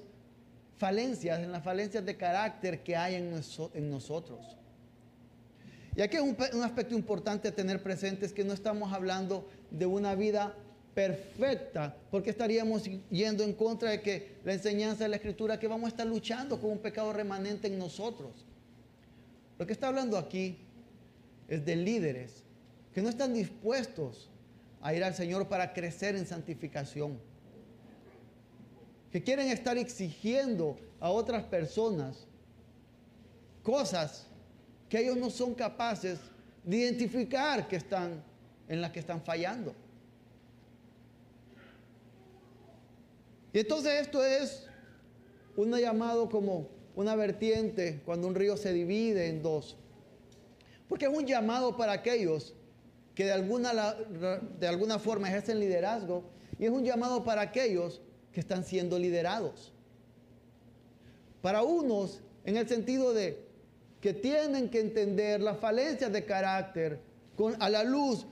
falencias, 0.77 1.39
en 1.41 1.51
las 1.51 1.61
falencias 1.61 2.05
de 2.05 2.15
carácter 2.15 2.83
que 2.83 2.95
hay 2.95 3.15
en, 3.15 3.29
nosotros. 3.91 4.55
Y 5.93 6.01
aquí 6.01 6.17
un, 6.19 6.37
un 6.53 6.63
aspecto 6.63 6.95
importante 6.95 7.49
a 7.49 7.51
tener 7.53 7.83
presente 7.83 8.25
es 8.25 8.31
que 8.31 8.45
no 8.45 8.53
estamos 8.53 8.93
hablando 8.93 9.45
de 9.71 9.85
una 9.85 10.15
vida 10.15 10.55
perfecta, 10.95 11.97
porque 12.09 12.29
estaríamos 12.29 12.83
yendo 13.11 13.43
en 13.43 13.51
contra 13.51 13.89
de 13.89 14.01
que 14.01 14.37
la 14.45 14.53
enseñanza 14.53 15.03
de 15.03 15.09
la 15.09 15.17
escritura 15.17 15.59
que 15.59 15.67
vamos 15.67 15.87
a 15.87 15.89
estar 15.89 16.07
luchando 16.07 16.61
con 16.61 16.71
un 16.71 16.79
pecado 16.79 17.11
remanente 17.11 17.67
en 17.67 17.77
nosotros. 17.77 18.31
Lo 19.59 19.67
que 19.67 19.73
está 19.73 19.89
hablando 19.89 20.17
aquí 20.17 20.59
es 21.49 21.65
de 21.65 21.75
líderes 21.75 22.41
que 22.93 23.01
no 23.01 23.09
están 23.09 23.33
dispuestos 23.33 24.29
a 24.83 24.93
ir 24.93 25.01
al 25.01 25.15
Señor 25.15 25.47
para 25.47 25.73
crecer 25.73 26.15
en 26.17 26.27
santificación, 26.27 27.17
que 29.11 29.23
quieren 29.23 29.47
estar 29.47 29.77
exigiendo 29.77 30.75
a 30.99 31.09
otras 31.09 31.43
personas 31.45 32.27
cosas 33.63 34.27
que 34.89 34.99
ellos 34.99 35.15
no 35.15 35.29
son 35.29 35.55
capaces 35.55 36.19
de 36.65 36.77
identificar 36.77 37.65
que 37.67 37.77
están 37.77 38.21
en 38.67 38.81
las 38.81 38.91
que 38.91 38.99
están 38.99 39.21
fallando. 39.23 39.73
Y 43.53 43.59
entonces 43.59 44.01
esto 44.01 44.23
es 44.23 44.67
un 45.55 45.71
llamado 45.77 46.29
como 46.29 46.67
una 46.95 47.15
vertiente 47.15 48.01
cuando 48.03 48.27
un 48.27 48.35
río 48.35 48.57
se 48.57 48.73
divide 48.73 49.29
en 49.29 49.41
dos. 49.41 49.77
Porque 50.89 51.05
es 51.05 51.17
un 51.17 51.25
llamado 51.25 51.77
para 51.77 51.93
aquellos 51.93 52.53
que 53.15 53.25
de 53.25 53.31
alguna, 53.31 53.95
de 54.59 54.67
alguna 54.67 54.99
forma 54.99 55.27
ejercen 55.27 55.59
liderazgo 55.59 56.23
y 56.59 56.65
es 56.65 56.71
un 56.71 56.83
llamado 56.83 57.23
para 57.23 57.41
aquellos 57.41 58.01
que 58.31 58.39
están 58.39 58.63
siendo 58.63 58.97
liderados. 58.97 59.71
Para 61.41 61.61
unos, 61.61 62.21
en 62.45 62.57
el 62.57 62.67
sentido 62.67 63.13
de 63.13 63.45
que 64.01 64.13
tienen 64.13 64.69
que 64.69 64.79
entender 64.79 65.41
las 65.41 65.57
falencias 65.57 66.11
de 66.11 66.25
carácter 66.25 66.99
a 67.59 67.69
la 67.69 67.83
luz 67.83 68.25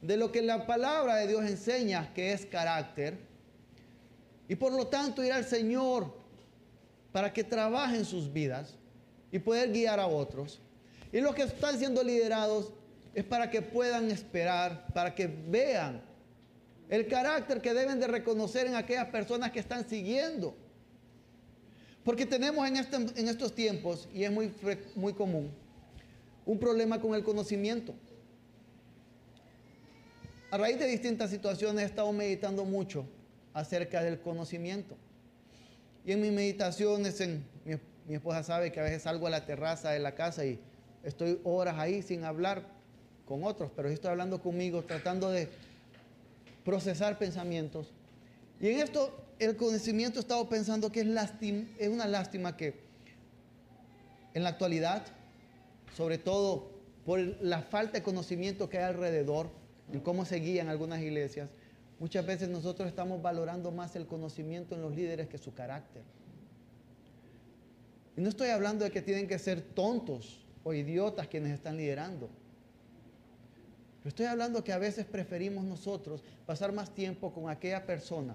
de 0.00 0.16
lo 0.16 0.32
que 0.32 0.42
la 0.42 0.66
palabra 0.66 1.16
de 1.16 1.28
Dios 1.28 1.44
enseña 1.44 2.12
que 2.12 2.32
es 2.32 2.44
carácter 2.46 3.18
y 4.48 4.56
por 4.56 4.72
lo 4.72 4.88
tanto 4.88 5.22
ir 5.22 5.32
al 5.32 5.44
Señor 5.44 6.12
para 7.12 7.32
que 7.32 7.44
trabaje 7.44 7.96
en 7.96 8.04
sus 8.04 8.32
vidas 8.32 8.74
y 9.30 9.38
poder 9.38 9.72
guiar 9.72 10.00
a 10.00 10.06
otros. 10.06 10.60
Y 11.12 11.20
los 11.20 11.34
que 11.34 11.42
están 11.42 11.78
siendo 11.78 12.02
liderados 12.02 12.72
es 13.14 13.24
para 13.24 13.50
que 13.50 13.62
puedan 13.62 14.10
esperar, 14.10 14.86
para 14.94 15.14
que 15.14 15.26
vean 15.26 16.02
el 16.88 17.06
carácter 17.08 17.60
que 17.60 17.72
deben 17.72 18.00
de 18.00 18.06
reconocer 18.06 18.66
en 18.66 18.74
aquellas 18.74 19.08
personas 19.08 19.50
que 19.50 19.60
están 19.60 19.88
siguiendo. 19.88 20.54
Porque 22.04 22.26
tenemos 22.26 22.66
en, 22.66 22.76
este, 22.76 22.96
en 22.96 23.28
estos 23.28 23.54
tiempos, 23.54 24.08
y 24.12 24.24
es 24.24 24.30
muy, 24.30 24.52
muy 24.94 25.12
común, 25.14 25.50
un 26.44 26.58
problema 26.58 27.00
con 27.00 27.14
el 27.14 27.22
conocimiento. 27.22 27.94
A 30.50 30.58
raíz 30.58 30.78
de 30.78 30.86
distintas 30.86 31.30
situaciones 31.30 31.82
he 31.82 31.86
estado 31.86 32.12
meditando 32.12 32.64
mucho 32.64 33.06
acerca 33.54 34.02
del 34.02 34.20
conocimiento. 34.20 34.96
Y 36.04 36.12
en 36.12 36.20
mis 36.20 36.32
meditaciones, 36.32 37.18
mi, 37.64 38.14
esposa 38.14 38.42
sabe 38.42 38.72
que 38.72 38.80
a 38.80 38.82
veces 38.82 39.02
salgo 39.02 39.26
a 39.28 39.30
la 39.30 39.46
terraza 39.46 39.92
de 39.92 40.00
la 40.00 40.14
casa 40.14 40.44
y 40.44 40.60
estoy 41.04 41.40
horas 41.44 41.78
ahí 41.78 42.02
sin 42.02 42.24
hablar 42.24 42.81
con 43.26 43.44
otros, 43.44 43.70
pero 43.74 43.88
estoy 43.88 44.10
hablando 44.10 44.40
conmigo, 44.40 44.82
tratando 44.82 45.30
de 45.30 45.48
procesar 46.64 47.18
pensamientos. 47.18 47.92
Y 48.60 48.68
en 48.68 48.80
esto, 48.80 49.14
el 49.38 49.56
conocimiento 49.56 50.18
he 50.18 50.22
estado 50.22 50.48
pensando 50.48 50.92
que 50.92 51.00
es, 51.00 51.06
es 51.78 51.88
una 51.88 52.06
lástima 52.06 52.56
que 52.56 52.80
en 54.34 54.42
la 54.42 54.50
actualidad, 54.50 55.04
sobre 55.96 56.18
todo 56.18 56.70
por 57.04 57.18
la 57.18 57.62
falta 57.62 57.98
de 57.98 58.02
conocimiento 58.02 58.68
que 58.68 58.78
hay 58.78 58.84
alrededor, 58.84 59.50
en 59.92 60.00
cómo 60.00 60.24
se 60.24 60.36
guían 60.36 60.68
algunas 60.68 61.00
iglesias, 61.00 61.48
Muchas 62.02 62.26
veces 62.26 62.48
nosotros 62.48 62.88
estamos 62.88 63.22
valorando 63.22 63.70
más 63.70 63.94
el 63.94 64.08
conocimiento 64.08 64.74
en 64.74 64.82
los 64.82 64.92
líderes 64.92 65.28
que 65.28 65.38
su 65.38 65.54
carácter. 65.54 66.02
Y 68.16 68.20
no 68.20 68.28
estoy 68.28 68.48
hablando 68.48 68.84
de 68.84 68.90
que 68.90 69.02
tienen 69.02 69.28
que 69.28 69.38
ser 69.38 69.62
tontos 69.62 70.44
o 70.64 70.74
idiotas 70.74 71.28
quienes 71.28 71.52
están 71.52 71.76
liderando. 71.76 72.28
Pero 74.02 74.08
estoy 74.08 74.26
hablando 74.26 74.64
que 74.64 74.72
a 74.72 74.78
veces 74.78 75.06
preferimos 75.06 75.64
nosotros 75.64 76.22
pasar 76.44 76.72
más 76.72 76.92
tiempo 76.92 77.32
con 77.32 77.48
aquella 77.48 77.86
persona 77.86 78.34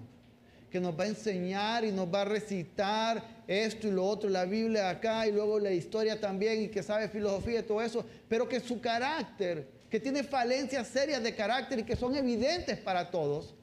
que 0.70 0.80
nos 0.80 0.98
va 0.98 1.04
a 1.04 1.08
enseñar 1.08 1.84
y 1.84 1.92
nos 1.92 2.12
va 2.12 2.22
a 2.22 2.24
recitar 2.24 3.22
esto 3.46 3.88
y 3.88 3.90
lo 3.90 4.04
otro, 4.04 4.28
la 4.28 4.44
Biblia 4.44 4.90
acá 4.90 5.26
y 5.26 5.32
luego 5.32 5.58
la 5.58 5.70
historia 5.70 6.20
también 6.20 6.62
y 6.62 6.68
que 6.68 6.82
sabe 6.82 7.08
filosofía 7.08 7.60
y 7.60 7.62
todo 7.62 7.80
eso, 7.80 8.04
pero 8.28 8.48
que 8.48 8.60
su 8.60 8.80
carácter, 8.80 9.66
que 9.90 9.98
tiene 9.98 10.22
falencias 10.22 10.88
serias 10.88 11.22
de 11.22 11.34
carácter 11.34 11.78
y 11.78 11.84
que 11.84 11.96
son 11.96 12.14
evidentes 12.16 12.78
para 12.78 13.10
todos, 13.10 13.54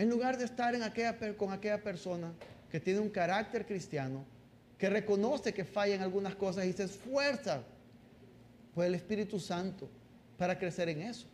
En 0.00 0.08
lugar 0.08 0.38
de 0.38 0.46
estar 0.46 0.74
con 1.36 1.52
aquella 1.52 1.82
persona 1.82 2.32
que 2.70 2.80
tiene 2.80 3.00
un 3.00 3.10
carácter 3.10 3.66
cristiano, 3.66 4.24
que 4.78 4.88
reconoce 4.88 5.52
que 5.52 5.66
falla 5.66 5.94
en 5.94 6.00
algunas 6.00 6.34
cosas 6.36 6.64
y 6.64 6.72
se 6.72 6.84
esfuerza 6.84 7.62
por 8.74 8.84
el 8.84 8.94
Espíritu 8.94 9.38
Santo 9.38 9.88
para 10.36 10.58
crecer 10.58 10.88
en 10.88 11.02
eso. 11.02 11.26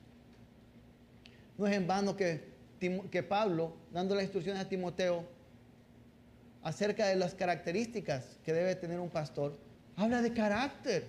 No 1.58 1.66
es 1.66 1.74
en 1.74 1.86
vano 1.86 2.16
que, 2.16 2.52
que 3.10 3.22
Pablo, 3.22 3.76
dando 3.92 4.14
las 4.14 4.24
instrucciones 4.24 4.62
a 4.62 4.68
Timoteo 4.68 5.24
acerca 6.62 7.06
de 7.06 7.16
las 7.16 7.34
características 7.34 8.38
que 8.44 8.52
debe 8.52 8.74
tener 8.74 8.98
un 8.98 9.08
pastor, 9.08 9.56
habla 9.96 10.20
de 10.20 10.32
carácter. 10.32 11.08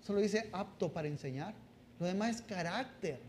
Solo 0.00 0.20
dice 0.20 0.48
apto 0.52 0.92
para 0.92 1.08
enseñar. 1.08 1.54
Lo 1.98 2.06
demás 2.06 2.36
es 2.36 2.42
carácter. 2.42 3.20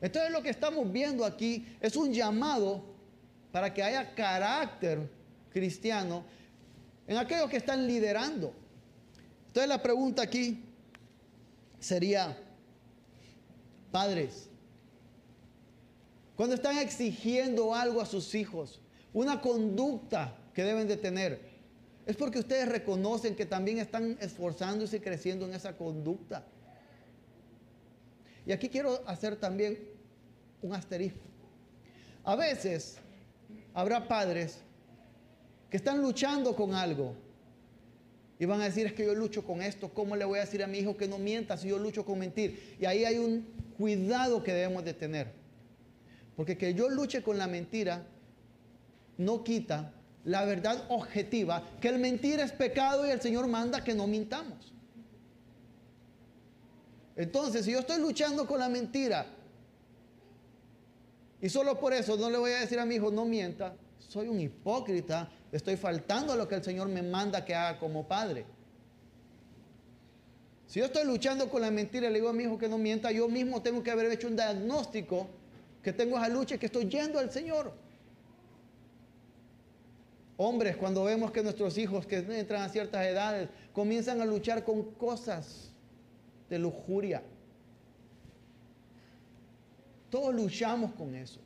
Entonces 0.00 0.30
lo 0.30 0.42
que 0.42 0.50
estamos 0.50 0.90
viendo 0.92 1.24
aquí 1.24 1.66
es 1.80 1.96
un 1.96 2.12
llamado 2.12 2.84
para 3.52 3.72
que 3.72 3.82
haya 3.82 4.14
carácter 4.14 5.08
cristiano 5.50 6.24
en 7.08 7.16
aquellos 7.16 7.50
que 7.50 7.56
están 7.56 7.86
liderando. 7.86 8.52
Entonces 9.48 9.68
la 9.68 9.82
pregunta 9.82 10.22
aquí 10.22 10.62
sería, 11.80 12.38
padres, 13.90 14.48
cuando 16.36 16.54
están 16.54 16.78
exigiendo 16.78 17.74
algo 17.74 18.00
a 18.00 18.06
sus 18.06 18.34
hijos, 18.34 18.80
una 19.12 19.40
conducta 19.40 20.36
que 20.54 20.62
deben 20.62 20.86
de 20.86 20.98
tener, 20.98 21.40
es 22.06 22.14
porque 22.14 22.38
ustedes 22.38 22.68
reconocen 22.68 23.34
que 23.34 23.46
también 23.46 23.78
están 23.78 24.16
esforzándose 24.20 24.98
y 24.98 25.00
creciendo 25.00 25.46
en 25.46 25.54
esa 25.54 25.76
conducta. 25.76 26.44
Y 28.46 28.52
aquí 28.52 28.68
quiero 28.68 29.02
hacer 29.06 29.36
también 29.36 29.78
un 30.62 30.74
asterisco. 30.74 31.24
A 32.22 32.36
veces 32.36 32.98
habrá 33.74 34.06
padres 34.06 34.60
que 35.70 35.76
están 35.76 36.00
luchando 36.00 36.54
con 36.56 36.74
algo 36.74 37.14
y 38.38 38.44
van 38.44 38.60
a 38.60 38.64
decir, 38.64 38.86
es 38.86 38.92
que 38.92 39.04
yo 39.04 39.14
lucho 39.14 39.44
con 39.44 39.62
esto, 39.62 39.88
¿cómo 39.88 40.14
le 40.14 40.24
voy 40.24 40.38
a 40.38 40.42
decir 40.42 40.62
a 40.62 40.66
mi 40.66 40.78
hijo 40.78 40.96
que 40.96 41.08
no 41.08 41.18
mienta 41.18 41.56
si 41.56 41.68
yo 41.68 41.78
lucho 41.78 42.04
con 42.04 42.18
mentir? 42.18 42.76
Y 42.80 42.86
ahí 42.86 43.04
hay 43.04 43.18
un 43.18 43.44
cuidado 43.76 44.42
que 44.42 44.52
debemos 44.52 44.84
de 44.84 44.94
tener. 44.94 45.32
Porque 46.36 46.56
que 46.56 46.72
yo 46.72 46.88
luche 46.88 47.22
con 47.22 47.36
la 47.36 47.48
mentira 47.48 48.06
no 49.16 49.42
quita 49.42 49.92
la 50.24 50.44
verdad 50.44 50.84
objetiva, 50.88 51.64
que 51.80 51.88
el 51.88 51.98
mentir 51.98 52.38
es 52.38 52.52
pecado 52.52 53.06
y 53.06 53.10
el 53.10 53.20
Señor 53.20 53.48
manda 53.48 53.82
que 53.82 53.94
no 53.94 54.06
mintamos. 54.06 54.72
Entonces, 57.16 57.64
si 57.64 57.72
yo 57.72 57.80
estoy 57.80 58.00
luchando 58.00 58.46
con 58.46 58.60
la 58.60 58.68
mentira 58.68 59.26
y 61.40 61.48
solo 61.48 61.80
por 61.80 61.92
eso 61.92 62.16
no 62.16 62.30
le 62.30 62.38
voy 62.38 62.52
a 62.52 62.60
decir 62.60 62.78
a 62.78 62.84
mi 62.84 62.96
hijo, 62.96 63.10
no 63.10 63.24
mienta, 63.24 63.74
soy 63.98 64.28
un 64.28 64.40
hipócrita, 64.40 65.28
estoy 65.52 65.76
faltando 65.76 66.32
a 66.32 66.36
lo 66.36 66.46
que 66.48 66.56
el 66.56 66.64
Señor 66.64 66.88
me 66.88 67.02
manda 67.02 67.44
que 67.44 67.54
haga 67.54 67.78
como 67.78 68.06
padre. 68.06 68.44
Si 70.66 70.80
yo 70.80 70.86
estoy 70.86 71.04
luchando 71.06 71.48
con 71.48 71.62
la 71.62 71.70
mentira 71.70 72.10
le 72.10 72.16
digo 72.16 72.28
a 72.28 72.32
mi 72.32 72.44
hijo 72.44 72.58
que 72.58 72.68
no 72.68 72.76
mienta, 72.76 73.10
yo 73.10 73.28
mismo 73.28 73.62
tengo 73.62 73.82
que 73.82 73.90
haber 73.90 74.12
hecho 74.12 74.28
un 74.28 74.36
diagnóstico 74.36 75.26
que 75.82 75.92
tengo 75.92 76.18
esa 76.18 76.28
lucha 76.28 76.56
y 76.56 76.58
que 76.58 76.66
estoy 76.66 76.88
yendo 76.88 77.18
al 77.18 77.32
Señor. 77.32 77.72
Hombres, 80.36 80.76
cuando 80.76 81.04
vemos 81.04 81.32
que 81.32 81.42
nuestros 81.42 81.78
hijos 81.78 82.06
que 82.06 82.18
entran 82.18 82.62
a 82.62 82.68
ciertas 82.68 83.04
edades 83.06 83.48
comienzan 83.72 84.20
a 84.20 84.26
luchar 84.26 84.62
con 84.62 84.92
cosas 84.92 85.72
de 86.50 86.58
lujuria. 86.58 87.22
Todos 90.10 90.34
luchamos 90.34 90.92
con 90.92 91.14
eso. 91.14 91.40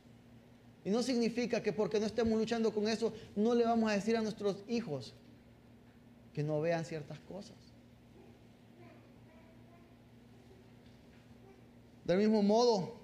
Y 0.85 0.89
no 0.89 1.01
significa 1.01 1.63
que 1.63 1.71
porque 1.71 1.99
no 1.99 2.05
estemos 2.05 2.37
luchando 2.37 2.73
con 2.73 2.87
eso, 2.87 3.13
no 3.35 3.55
le 3.55 3.65
vamos 3.65 3.89
a 3.89 3.95
decir 3.95 4.17
a 4.17 4.21
nuestros 4.21 4.63
hijos 4.67 5.13
que 6.33 6.43
no 6.43 6.59
vean 6.61 6.83
ciertas 6.83 7.19
cosas. 7.19 7.57
Del 12.05 12.17
mismo 12.17 12.43
modo, 12.43 12.95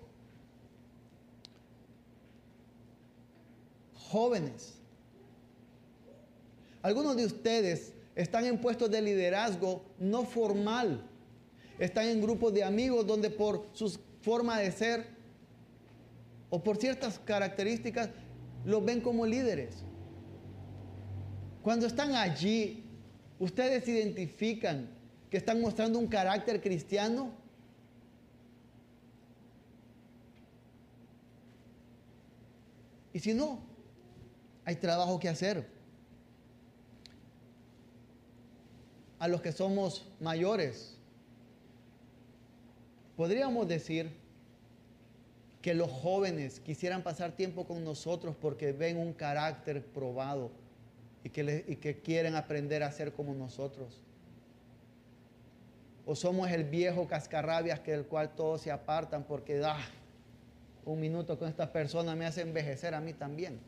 jóvenes, 3.96 4.80
Algunos 6.82 7.18
de 7.18 7.26
ustedes 7.26 7.94
están 8.16 8.46
en 8.46 8.60
puestos 8.60 8.90
de 8.90 9.02
liderazgo 9.02 9.84
no 10.00 10.24
formal. 10.24 11.06
Están 11.78 12.08
en 12.08 12.22
grupos 12.22 12.54
de 12.54 12.64
amigos 12.64 13.06
donde 13.06 13.30
por 13.30 13.68
su 13.74 14.00
forma 14.22 14.60
de 14.60 14.72
ser 14.72 15.19
o 16.50 16.64
por 16.64 16.78
ciertas 16.78 17.20
características 17.20 18.10
los 18.66 18.84
ven 18.84 19.02
como 19.02 19.26
líderes. 19.26 19.84
Cuando 21.62 21.86
están 21.86 22.16
allí, 22.16 22.84
ustedes 23.38 23.88
identifican 23.88 24.90
que 25.30 25.38
están 25.38 25.62
mostrando 25.62 26.00
un 26.00 26.08
carácter 26.08 26.62
cristiano. 26.62 27.32
Y 33.14 33.20
si 33.20 33.34
no, 33.34 33.60
hay 34.66 34.76
trabajo 34.76 35.20
que 35.20 35.30
hacer. 35.30 35.68
A 39.20 39.28
los 39.28 39.42
que 39.42 39.52
somos 39.52 40.08
mayores, 40.22 40.98
podríamos 43.18 43.68
decir 43.68 44.10
que 45.62 45.74
los 45.74 45.92
jóvenes 45.92 46.60
quisieran 46.60 47.04
pasar 47.04 47.34
tiempo 47.34 47.66
con 47.66 47.84
nosotros 47.84 48.36
porque 48.40 48.72
ven 48.72 48.98
un 48.98 49.14
carácter 49.14 49.86
probado 49.86 50.52
y 51.24 51.30
que, 51.30 51.78
que 51.82 52.00
quieren 52.02 52.36
aprender 52.36 52.84
a 52.84 52.92
ser 52.92 53.12
como 53.14 53.34
nosotros. 53.34 54.02
O 56.06 56.16
somos 56.16 56.50
el 56.50 56.64
viejo 56.64 57.08
cascarrabias 57.08 57.82
que 57.82 57.92
del 57.92 58.06
cual 58.06 58.36
todos 58.36 58.62
se 58.62 58.72
apartan 58.72 59.26
porque 59.26 59.58
da 59.58 59.78
ah, 59.78 59.86
un 60.86 61.00
minuto 61.00 61.38
con 61.38 61.50
esta 61.50 61.72
persona 61.72 62.16
me 62.16 62.26
hace 62.26 62.42
envejecer 62.42 62.96
a 62.96 63.02
mí 63.02 63.14
también. 63.14 63.60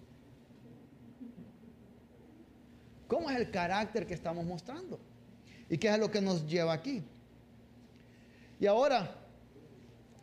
¿Cómo 3.07 3.29
es 3.29 3.35
el 3.35 3.51
carácter 3.51 4.07
que 4.07 4.13
estamos 4.13 4.45
mostrando? 4.45 4.97
¿Y 5.69 5.77
qué 5.77 5.89
es 5.89 5.99
lo 5.99 6.09
que 6.09 6.21
nos 6.21 6.47
lleva 6.47 6.71
aquí? 6.71 7.03
Y 8.59 8.65
ahora, 8.65 9.20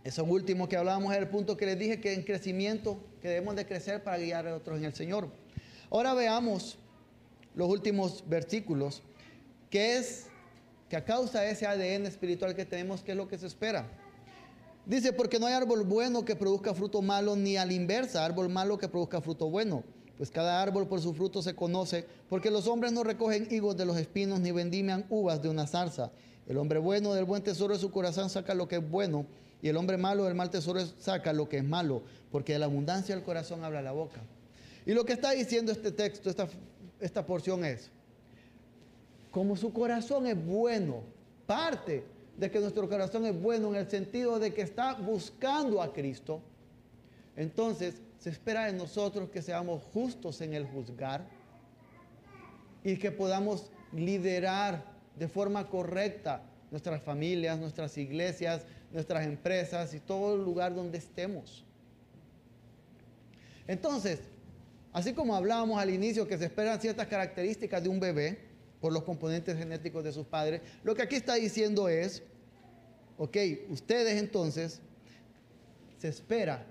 eso 0.09 0.25
último 0.25 0.68
que 0.71 0.77
hablábamos 0.77 1.12
es 1.12 1.18
el 1.18 1.29
punto 1.29 1.57
que 1.59 1.66
les 1.66 1.79
dije 1.79 2.01
que 2.01 2.14
en 2.14 2.23
crecimiento, 2.23 2.99
que 3.21 3.29
debemos 3.29 3.57
de 3.57 3.66
crecer 3.66 4.03
para 4.03 4.16
guiar 4.16 4.49
a 4.49 4.57
otros 4.57 4.79
en 4.79 4.87
el 4.87 4.94
Señor. 4.94 5.29
Ahora 5.90 6.14
veamos 6.14 6.79
los 7.55 7.68
últimos 7.68 8.25
versículos, 8.27 9.03
que 9.68 9.99
es 9.99 10.27
que 10.88 10.97
a 10.97 11.05
causa 11.05 11.42
de 11.42 11.51
ese 11.51 11.66
ADN 11.66 12.07
espiritual 12.07 12.55
que 12.55 12.64
tenemos, 12.64 13.03
¿qué 13.03 13.12
es 13.12 13.18
lo 13.18 13.29
que 13.29 13.37
se 13.37 13.47
espera? 13.47 13.87
Dice, 14.87 15.12
porque 15.12 15.38
no 15.38 15.47
hay 15.47 15.53
árbol 15.53 15.85
bueno 15.85 16.25
que 16.25 16.35
produzca 16.35 16.73
fruto 16.73 17.03
malo, 17.03 17.37
ni 17.37 17.59
a 17.59 17.66
la 17.66 17.75
inversa, 17.75 18.25
árbol 18.25 18.49
malo 18.49 18.79
que 18.79 18.88
produzca 18.88 19.21
fruto 19.21 19.51
bueno. 19.51 19.85
Pues 20.16 20.31
cada 20.31 20.62
árbol 20.62 20.88
por 20.88 21.03
su 21.03 21.12
fruto 21.12 21.42
se 21.42 21.55
conoce, 21.55 22.07
porque 22.31 22.51
los 22.51 22.66
hombres 22.66 22.92
no 22.92 23.05
recogen 23.05 23.47
higos 23.51 23.77
de 23.77 23.85
los 23.85 23.99
espinos, 23.99 24.40
ni 24.40 24.53
vendimian 24.53 25.05
uvas 25.11 25.42
de 25.42 25.51
una 25.51 25.66
zarza. 25.66 26.11
El 26.47 26.57
hombre 26.57 26.79
bueno 26.79 27.12
del 27.12 27.27
buen 27.27 27.42
tesoro 27.42 27.75
de 27.75 27.81
su 27.81 27.90
corazón 27.90 28.31
saca 28.31 28.55
lo 28.55 28.66
que 28.66 28.77
es 28.77 28.90
bueno, 28.90 29.27
y 29.61 29.68
el 29.68 29.77
hombre 29.77 29.97
malo 29.97 30.25
del 30.25 30.35
mal 30.35 30.51
tesoro 30.51 30.81
saca 30.99 31.33
lo 31.33 31.49
que 31.49 31.59
es 31.59 31.64
malo, 31.64 32.03
porque 32.31 32.53
de 32.53 32.59
la 32.61 32.66
abundancia 32.66 33.14
del 33.14 33.25
corazón 33.25 33.64
habla 33.64 33.83
la 33.83 33.92
boca. 33.92 34.21
Y 34.87 34.92
lo 34.92 35.05
que 35.05 35.12
está 35.12 35.33
diciendo 35.33 35.73
este 35.73 35.90
texto, 35.90 36.31
esta, 36.31 36.49
esta 37.01 37.27
porción 37.27 37.64
es, 37.64 37.90
como 39.31 39.57
su 39.57 39.73
corazón 39.73 40.27
es 40.27 40.42
bueno, 40.42 41.03
parte 41.47 42.05
de 42.37 42.51
que 42.51 42.61
nuestro 42.61 42.88
corazón 42.88 43.27
es 43.27 43.40
bueno 43.40 43.68
en 43.68 43.77
el 43.77 43.90
sentido 43.90 44.38
de 44.38 44.55
que 44.55 44.62
está 44.62 44.94
buscando 44.94 45.83
a 45.83 45.92
Cristo, 45.92 46.40
entonces 47.37 48.01
se 48.18 48.31
espera 48.31 48.66
de 48.66 48.73
nosotros 48.73 49.31
que 49.31 49.42
seamos 49.42 49.83
justos 49.92 50.40
en 50.40 50.55
el 50.55 50.66
juzgar 50.66 51.25
y 52.85 52.97
que 52.97 53.11
podamos 53.11 53.71
liderar 53.92 54.85
de 55.16 55.29
forma 55.29 55.68
correcta 55.68 56.42
nuestras 56.71 57.03
familias, 57.03 57.59
nuestras 57.59 57.97
iglesias, 57.99 58.62
nuestras 58.92 59.27
empresas 59.27 59.94
y 59.94 60.01
todo 60.01 60.35
el 60.35 60.44
lugar 60.44 60.74
donde 60.74 60.98
estemos. 60.98 61.64
Entonces, 63.66 64.20
así 64.92 65.12
como 65.12 65.35
hablábamos 65.35 65.79
al 65.79 65.90
inicio 65.90 66.27
que 66.27 66.38
se 66.38 66.46
esperan 66.46 66.81
ciertas 66.81 67.07
características 67.07 67.83
de 67.83 67.88
un 67.88 68.01
bebé 68.01 68.38
por 68.81 68.92
los 68.92 69.03
componentes 69.03 69.57
genéticos 69.57 70.05
de 70.05 70.12
sus 70.12 70.27
padres, 70.27 70.62
lo 70.83 70.94
que 70.94 71.03
aquí 71.03 71.16
está 71.16 71.35
diciendo 71.35 71.88
es, 71.88 72.22
ok, 73.18 73.37
ustedes 73.68 74.18
entonces 74.18 74.81
se 75.98 76.09
espera 76.09 76.64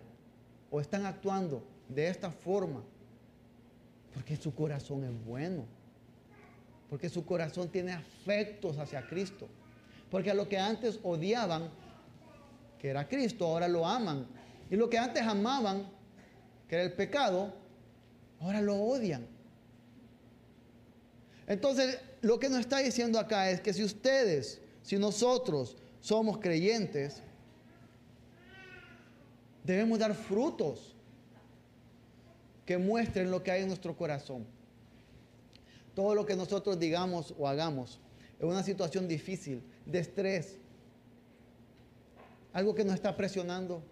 o 0.72 0.82
están 0.82 1.06
actuando 1.06 1.64
de 1.90 2.08
esta 2.10 2.32
forma 2.32 2.84
porque 4.18 4.36
su 4.36 4.56
corazón 4.56 5.04
es 5.04 5.26
bueno, 5.26 5.64
porque 6.90 7.08
su 7.08 7.24
corazón 7.24 7.70
tiene 7.70 7.92
afectos 7.92 8.80
hacia 8.80 9.08
Cristo, 9.08 9.48
porque 10.10 10.32
a 10.32 10.34
lo 10.34 10.50
que 10.50 10.58
antes 10.58 11.00
odiaban, 11.04 11.70
que 12.80 12.90
era 12.90 13.08
Cristo, 13.08 13.46
ahora 13.46 13.68
lo 13.68 13.86
aman, 13.86 14.28
y 14.70 14.76
lo 14.76 14.90
que 14.90 14.98
antes 14.98 15.24
amaban, 15.24 15.90
que 16.68 16.76
era 16.76 16.84
el 16.84 16.94
pecado, 16.94 17.54
ahora 18.40 18.62
lo 18.62 18.76
odian. 18.76 19.26
Entonces, 21.48 22.00
lo 22.22 22.40
que 22.40 22.50
nos 22.50 22.60
está 22.60 22.80
diciendo 22.80 23.20
acá 23.20 23.50
es 23.50 23.62
que 23.62 23.74
si 23.74 23.84
ustedes, 23.84 24.62
si 24.82 24.98
nosotros 24.98 25.78
somos 26.02 26.38
creyentes, 26.40 27.24
Debemos 29.68 30.00
dar 30.00 30.16
frutos 30.16 30.96
que 32.66 32.78
muestren 32.78 33.30
lo 33.30 33.44
que 33.44 33.52
hay 33.52 33.64
en 33.64 33.68
nuestro 33.68 33.98
corazón. 33.98 34.48
Todo 35.94 36.16
lo 36.16 36.26
que 36.26 36.38
nosotros 36.38 36.80
digamos 36.80 37.36
o 37.38 37.50
hagamos 37.50 38.00
en 38.40 38.48
una 38.48 38.64
situación 38.64 39.10
difícil, 39.10 39.62
de 39.86 40.00
estrés, 40.00 40.56
algo 42.58 42.74
que 42.74 42.84
nos 42.84 42.96
está 42.96 43.16
presionando, 43.16 43.84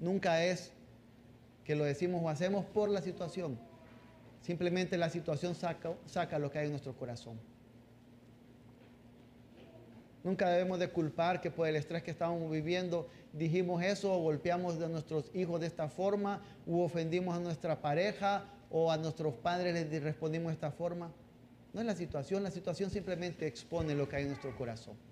nunca 0.00 0.44
es 0.44 0.72
que 1.64 1.76
lo 1.76 1.84
decimos 1.84 2.20
o 2.24 2.28
hacemos 2.28 2.64
por 2.64 2.88
la 2.88 3.00
situación. 3.00 3.56
Simplemente 4.40 4.98
la 4.98 5.08
situación 5.08 5.54
saca, 5.54 5.94
saca 6.06 6.40
lo 6.40 6.50
que 6.50 6.58
hay 6.58 6.64
en 6.64 6.72
nuestro 6.72 6.94
corazón. 6.96 7.38
Nunca 10.24 10.48
debemos 10.48 10.80
de 10.80 10.88
culpar 10.88 11.40
que 11.40 11.52
por 11.52 11.68
el 11.68 11.76
estrés 11.76 12.02
que 12.02 12.10
estamos 12.10 12.50
viviendo 12.50 13.08
dijimos 13.32 13.80
eso 13.84 14.12
o 14.12 14.18
golpeamos 14.18 14.82
a 14.82 14.88
nuestros 14.88 15.30
hijos 15.32 15.60
de 15.60 15.68
esta 15.68 15.88
forma 15.88 16.42
u 16.66 16.80
ofendimos 16.80 17.36
a 17.36 17.38
nuestra 17.38 17.80
pareja 17.80 18.46
o 18.68 18.90
a 18.90 18.96
nuestros 18.96 19.32
padres 19.34 19.74
les 19.74 20.02
respondimos 20.02 20.48
de 20.48 20.54
esta 20.54 20.72
forma. 20.72 21.12
No 21.72 21.80
es 21.80 21.86
la 21.86 21.94
situación, 21.94 22.42
la 22.42 22.50
situación 22.50 22.90
simplemente 22.90 23.46
expone 23.46 23.94
lo 23.94 24.08
que 24.08 24.16
hay 24.16 24.22
en 24.22 24.30
nuestro 24.30 24.56
corazón. 24.56 25.11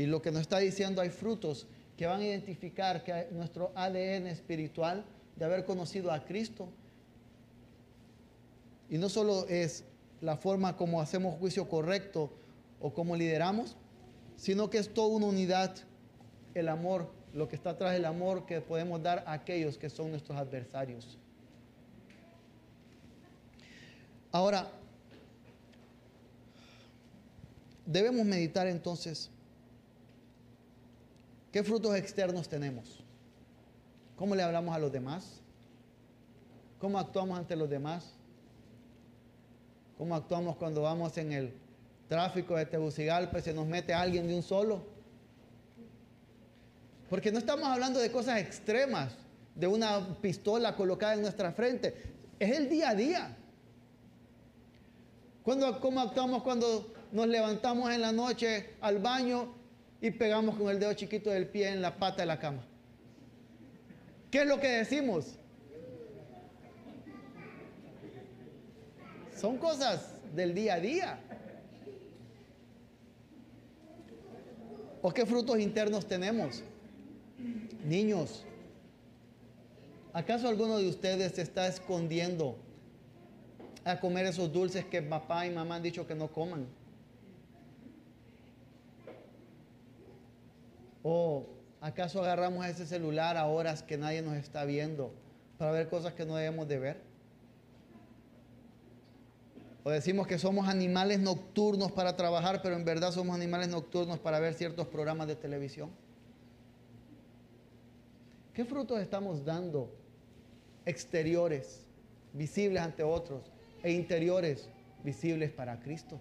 Y 0.00 0.06
lo 0.06 0.22
que 0.22 0.30
nos 0.30 0.40
está 0.40 0.60
diciendo 0.60 1.02
hay 1.02 1.10
frutos 1.10 1.66
que 1.98 2.06
van 2.06 2.22
a 2.22 2.24
identificar 2.24 3.04
que 3.04 3.28
nuestro 3.32 3.70
ADN 3.74 4.28
espiritual 4.28 5.04
de 5.36 5.44
haber 5.44 5.66
conocido 5.66 6.10
a 6.10 6.24
Cristo. 6.24 6.70
Y 8.88 8.96
no 8.96 9.10
solo 9.10 9.46
es 9.46 9.84
la 10.22 10.38
forma 10.38 10.74
como 10.78 11.02
hacemos 11.02 11.38
juicio 11.38 11.68
correcto 11.68 12.32
o 12.80 12.94
como 12.94 13.14
lideramos, 13.14 13.76
sino 14.36 14.70
que 14.70 14.78
es 14.78 14.88
toda 14.88 15.14
una 15.14 15.26
unidad, 15.26 15.76
el 16.54 16.70
amor, 16.70 17.10
lo 17.34 17.46
que 17.46 17.56
está 17.56 17.70
atrás 17.70 17.92
del 17.92 18.06
amor 18.06 18.46
que 18.46 18.62
podemos 18.62 19.02
dar 19.02 19.22
a 19.26 19.34
aquellos 19.34 19.76
que 19.76 19.90
son 19.90 20.12
nuestros 20.12 20.38
adversarios. 20.38 21.18
Ahora, 24.32 24.70
debemos 27.84 28.24
meditar 28.24 28.66
entonces 28.66 29.30
qué 31.52 31.62
frutos 31.64 31.96
externos 31.96 32.48
tenemos, 32.48 33.02
cómo 34.16 34.34
le 34.34 34.42
hablamos 34.42 34.74
a 34.74 34.78
los 34.78 34.92
demás, 34.92 35.40
cómo 36.78 36.98
actuamos 36.98 37.38
ante 37.38 37.56
los 37.56 37.68
demás, 37.68 38.12
cómo 39.98 40.14
actuamos 40.14 40.56
cuando 40.56 40.82
vamos 40.82 41.16
en 41.18 41.32
el 41.32 41.54
tráfico 42.08 42.56
de 42.56 42.66
Tegucigalpa 42.66 43.40
se 43.40 43.54
nos 43.54 43.66
mete 43.66 43.94
alguien 43.94 44.26
de 44.26 44.34
un 44.34 44.42
solo. 44.42 44.82
Porque 47.08 47.30
no 47.30 47.38
estamos 47.38 47.66
hablando 47.66 48.00
de 48.00 48.10
cosas 48.10 48.40
extremas, 48.40 49.14
de 49.54 49.66
una 49.66 50.16
pistola 50.20 50.74
colocada 50.74 51.14
en 51.14 51.22
nuestra 51.22 51.52
frente. 51.52 51.94
Es 52.38 52.56
el 52.56 52.68
día 52.68 52.90
a 52.90 52.94
día. 52.94 53.36
¿Cómo 55.44 56.00
actuamos 56.00 56.42
cuando 56.42 56.92
nos 57.12 57.26
levantamos 57.28 57.92
en 57.92 58.00
la 58.00 58.12
noche 58.12 58.70
al 58.80 58.98
baño 58.98 59.59
y 60.00 60.10
pegamos 60.10 60.56
con 60.56 60.68
el 60.68 60.78
dedo 60.78 60.92
chiquito 60.94 61.30
del 61.30 61.46
pie 61.46 61.68
en 61.68 61.82
la 61.82 61.96
pata 61.96 62.22
de 62.22 62.26
la 62.26 62.38
cama? 62.38 62.62
¿Qué 64.30 64.42
es 64.42 64.46
lo 64.46 64.60
que 64.60 64.68
decimos? 64.68 65.36
Son 69.36 69.56
cosas 69.58 70.14
del 70.34 70.54
día 70.54 70.74
a 70.74 70.80
día. 70.80 71.20
¿O 75.02 75.12
qué 75.12 75.24
frutos 75.24 75.58
internos 75.58 76.06
tenemos? 76.06 76.62
Niños, 77.84 78.44
¿acaso 80.12 80.46
alguno 80.46 80.78
de 80.78 80.88
ustedes 80.88 81.32
se 81.32 81.42
está 81.42 81.66
escondiendo 81.66 82.56
a 83.84 83.98
comer 83.98 84.26
esos 84.26 84.52
dulces 84.52 84.84
que 84.84 85.02
papá 85.02 85.46
y 85.46 85.50
mamá 85.50 85.76
han 85.76 85.82
dicho 85.82 86.06
que 86.06 86.14
no 86.14 86.28
coman. 86.28 86.66
¿O 91.02 91.46
acaso 91.80 92.22
agarramos 92.22 92.66
ese 92.66 92.86
celular 92.86 93.36
a 93.36 93.46
horas 93.46 93.82
que 93.82 93.96
nadie 93.96 94.22
nos 94.22 94.36
está 94.36 94.64
viendo 94.64 95.12
para 95.58 95.72
ver 95.72 95.88
cosas 95.88 96.12
que 96.14 96.26
no 96.26 96.36
debemos 96.36 96.68
de 96.68 96.78
ver? 96.78 97.10
O 99.82 99.90
decimos 99.90 100.26
que 100.26 100.38
somos 100.38 100.68
animales 100.68 101.20
nocturnos 101.20 101.90
para 101.90 102.16
trabajar, 102.16 102.60
pero 102.62 102.76
en 102.76 102.84
verdad 102.84 103.12
somos 103.12 103.34
animales 103.34 103.68
nocturnos 103.68 104.18
para 104.18 104.38
ver 104.38 104.52
ciertos 104.52 104.86
programas 104.86 105.26
de 105.26 105.36
televisión. 105.36 105.90
¿Qué 108.52 108.64
frutos 108.66 109.00
estamos 109.00 109.44
dando 109.44 109.90
exteriores, 110.84 111.86
visibles 112.34 112.82
ante 112.82 113.02
otros, 113.02 113.50
e 113.82 113.92
interiores, 113.92 114.68
visibles 115.02 115.50
para 115.50 115.80
Cristo? 115.80 116.20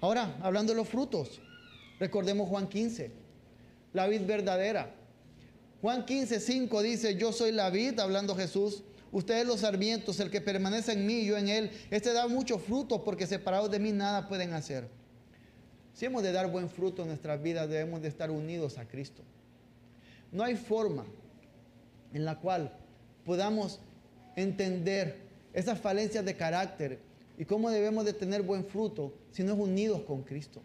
Ahora, 0.00 0.36
hablando 0.40 0.72
de 0.72 0.76
los 0.76 0.88
frutos, 0.88 1.40
recordemos 2.02 2.48
Juan 2.48 2.68
15, 2.68 3.12
la 3.92 4.08
vid 4.08 4.22
verdadera. 4.26 4.92
Juan 5.80 6.04
15, 6.04 6.40
5 6.40 6.82
dice, 6.82 7.14
yo 7.14 7.30
soy 7.30 7.52
la 7.52 7.70
vid, 7.70 8.00
hablando 8.00 8.34
Jesús, 8.34 8.82
ustedes 9.12 9.46
los 9.46 9.60
sarmientos, 9.60 10.18
el 10.18 10.28
que 10.28 10.40
permanece 10.40 10.94
en 10.94 11.06
mí 11.06 11.24
yo 11.24 11.38
en 11.38 11.46
él, 11.46 11.70
este 11.90 12.12
da 12.12 12.26
mucho 12.26 12.58
fruto 12.58 13.04
porque 13.04 13.28
separados 13.28 13.70
de 13.70 13.78
mí 13.78 13.92
nada 13.92 14.26
pueden 14.26 14.52
hacer. 14.52 14.88
Si 15.94 16.04
hemos 16.04 16.24
de 16.24 16.32
dar 16.32 16.50
buen 16.50 16.68
fruto 16.68 17.02
en 17.02 17.08
nuestras 17.08 17.40
vidas, 17.40 17.68
debemos 17.68 18.02
de 18.02 18.08
estar 18.08 18.32
unidos 18.32 18.78
a 18.78 18.88
Cristo. 18.88 19.22
No 20.32 20.42
hay 20.42 20.56
forma 20.56 21.04
en 22.12 22.24
la 22.24 22.40
cual 22.40 22.76
podamos 23.24 23.78
entender 24.34 25.20
esas 25.52 25.78
falencias 25.78 26.24
de 26.24 26.36
carácter 26.36 26.98
y 27.38 27.44
cómo 27.44 27.70
debemos 27.70 28.04
de 28.04 28.12
tener 28.12 28.42
buen 28.42 28.64
fruto 28.64 29.14
si 29.30 29.44
no 29.44 29.52
es 29.52 29.58
unidos 29.60 30.02
con 30.02 30.22
Cristo. 30.22 30.62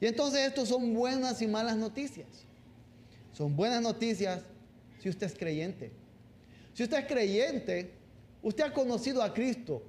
Y 0.00 0.06
entonces 0.06 0.46
estos 0.46 0.68
son 0.68 0.94
buenas 0.94 1.40
y 1.40 1.46
malas 1.46 1.76
noticias. 1.76 2.28
Son 3.32 3.54
buenas 3.54 3.82
noticias 3.82 4.42
si 5.00 5.08
usted 5.08 5.26
es 5.26 5.34
creyente. 5.34 5.90
Si 6.74 6.82
usted 6.82 6.98
es 6.98 7.06
creyente, 7.06 7.90
usted 8.42 8.64
ha 8.64 8.72
conocido 8.72 9.22
a 9.22 9.32
Cristo 9.32 9.82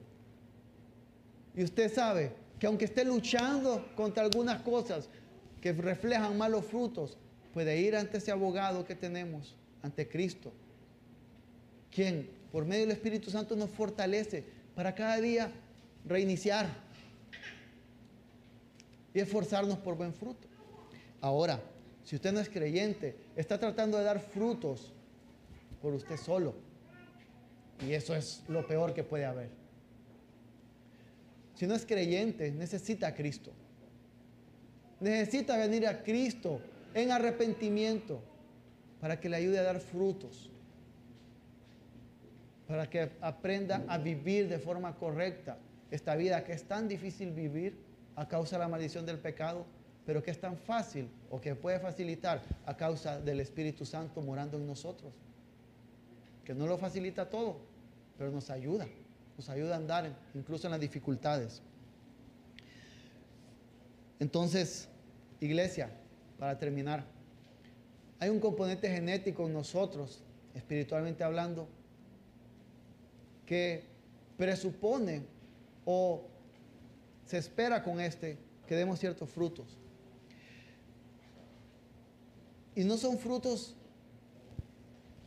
y 1.55 1.63
usted 1.63 1.93
sabe 1.93 2.31
que 2.59 2.67
aunque 2.67 2.85
esté 2.85 3.03
luchando 3.03 3.85
contra 3.95 4.23
algunas 4.23 4.61
cosas 4.61 5.09
que 5.61 5.73
reflejan 5.73 6.37
malos 6.37 6.65
frutos, 6.65 7.17
puede 7.53 7.79
ir 7.79 7.95
ante 7.95 8.17
ese 8.17 8.31
abogado 8.31 8.85
que 8.85 8.95
tenemos, 8.95 9.55
ante 9.81 10.07
Cristo, 10.07 10.51
quien 11.91 12.29
por 12.51 12.65
medio 12.65 12.81
del 12.85 12.91
Espíritu 12.95 13.31
Santo 13.31 13.55
nos 13.55 13.69
fortalece 13.69 14.43
para 14.75 14.93
cada 14.95 15.19
día 15.19 15.51
reiniciar 16.05 16.86
y 19.17 19.19
esforzarnos 19.19 19.79
por 19.79 19.97
buen 19.97 20.13
fruto. 20.13 20.47
Ahora, 21.21 21.59
si 22.03 22.15
usted 22.15 22.31
no 22.31 22.39
es 22.39 22.49
creyente, 22.49 23.15
está 23.35 23.57
tratando 23.57 23.97
de 23.97 24.03
dar 24.03 24.19
frutos 24.19 24.93
por 25.81 25.95
usted 25.95 26.17
solo. 26.17 26.53
Y 27.83 27.93
eso 27.93 28.15
es 28.15 28.43
lo 28.47 28.67
peor 28.67 28.93
que 28.93 29.03
puede 29.03 29.25
haber. 29.25 29.49
Si 31.55 31.65
no 31.65 31.73
es 31.73 31.83
creyente, 31.83 32.51
necesita 32.51 33.07
a 33.07 33.15
Cristo. 33.15 33.51
Necesita 34.99 35.57
venir 35.57 35.87
a 35.87 36.03
Cristo 36.03 36.61
en 36.93 37.11
arrepentimiento 37.11 38.21
para 39.01 39.19
que 39.19 39.29
le 39.29 39.37
ayude 39.37 39.57
a 39.57 39.63
dar 39.63 39.79
frutos, 39.79 40.51
para 42.67 42.87
que 42.87 43.09
aprenda 43.19 43.83
a 43.87 43.97
vivir 43.97 44.47
de 44.47 44.59
forma 44.59 44.95
correcta 44.95 45.57
esta 45.89 46.15
vida 46.15 46.43
que 46.43 46.53
es 46.53 46.65
tan 46.65 46.87
difícil 46.87 47.31
vivir 47.31 47.86
a 48.17 48.27
causa 48.27 48.57
de 48.57 48.63
la 48.63 48.67
maldición 48.67 49.05
del 49.05 49.19
pecado, 49.19 49.65
pero 50.05 50.23
que 50.23 50.31
es 50.31 50.41
tan 50.41 50.57
fácil 50.57 51.07
o 51.29 51.39
que 51.39 51.53
puede 51.53 51.79
facilitar 51.79 52.41
a 52.65 52.75
causa 52.75 53.21
del 53.21 53.39
Espíritu 53.39 53.85
Santo 53.85 54.21
morando 54.21 54.57
en 54.57 54.65
nosotros. 54.65 55.13
Que 56.43 56.55
no 56.55 56.65
lo 56.65 56.77
facilita 56.79 57.29
todo, 57.29 57.57
pero 58.17 58.31
nos 58.31 58.49
ayuda, 58.49 58.87
nos 59.37 59.47
ayuda 59.49 59.75
a 59.75 59.77
andar 59.77 60.11
incluso 60.33 60.65
en 60.65 60.71
las 60.71 60.79
dificultades. 60.79 61.61
Entonces, 64.19 64.89
iglesia, 65.39 65.91
para 66.39 66.57
terminar, 66.57 67.05
hay 68.19 68.29
un 68.29 68.39
componente 68.39 68.89
genético 68.89 69.45
en 69.45 69.53
nosotros, 69.53 70.23
espiritualmente 70.55 71.23
hablando, 71.23 71.67
que 73.45 73.83
presupone 74.37 75.21
o 75.85 76.27
se 77.27 77.37
espera 77.37 77.83
con 77.83 77.99
este 77.99 78.37
que 78.65 78.75
demos 78.75 78.99
ciertos 78.99 79.29
frutos. 79.29 79.77
Y 82.73 82.83
no 82.83 82.97
son 82.97 83.19
frutos 83.19 83.75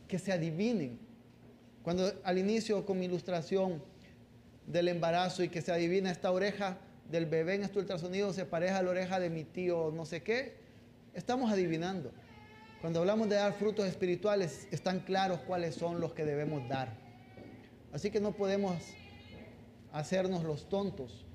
que 0.09 0.19
se 0.19 0.33
adivinen. 0.33 0.99
Cuando 1.83 2.11
al 2.25 2.39
inicio 2.39 2.87
con 2.87 2.99
mi 2.99 3.05
ilustración 3.05 3.83
del 4.67 4.89
embarazo 4.89 5.45
y 5.45 5.51
que 5.51 5.61
se 5.61 5.73
adivina 5.73 6.11
esta 6.11 6.31
oreja 6.33 6.79
del 7.11 7.27
bebé 7.27 7.57
en 7.57 7.65
este 7.65 7.79
ultrasonido 7.79 8.33
se 8.33 8.45
pareja 8.45 8.79
a 8.79 8.83
la 8.83 8.91
oreja 8.91 9.19
de 9.19 9.31
mi 9.31 9.45
tío 9.45 9.91
no 9.95 10.07
sé 10.07 10.23
qué, 10.23 10.57
estamos 11.13 11.51
adivinando. 11.53 12.13
Cuando 12.81 13.01
hablamos 13.01 13.29
de 13.29 13.35
dar 13.35 13.53
frutos 13.53 13.87
espirituales, 13.87 14.67
están 14.71 15.01
claros 15.01 15.41
cuáles 15.41 15.75
son 15.75 16.01
los 16.01 16.15
que 16.15 16.25
debemos 16.25 16.67
dar. 16.67 16.97
Así 17.93 18.11
que 18.11 18.21
no 18.21 18.33
podemos 18.33 18.77
hacernos 19.93 20.45
los 20.45 20.67
tontos. 20.69 21.27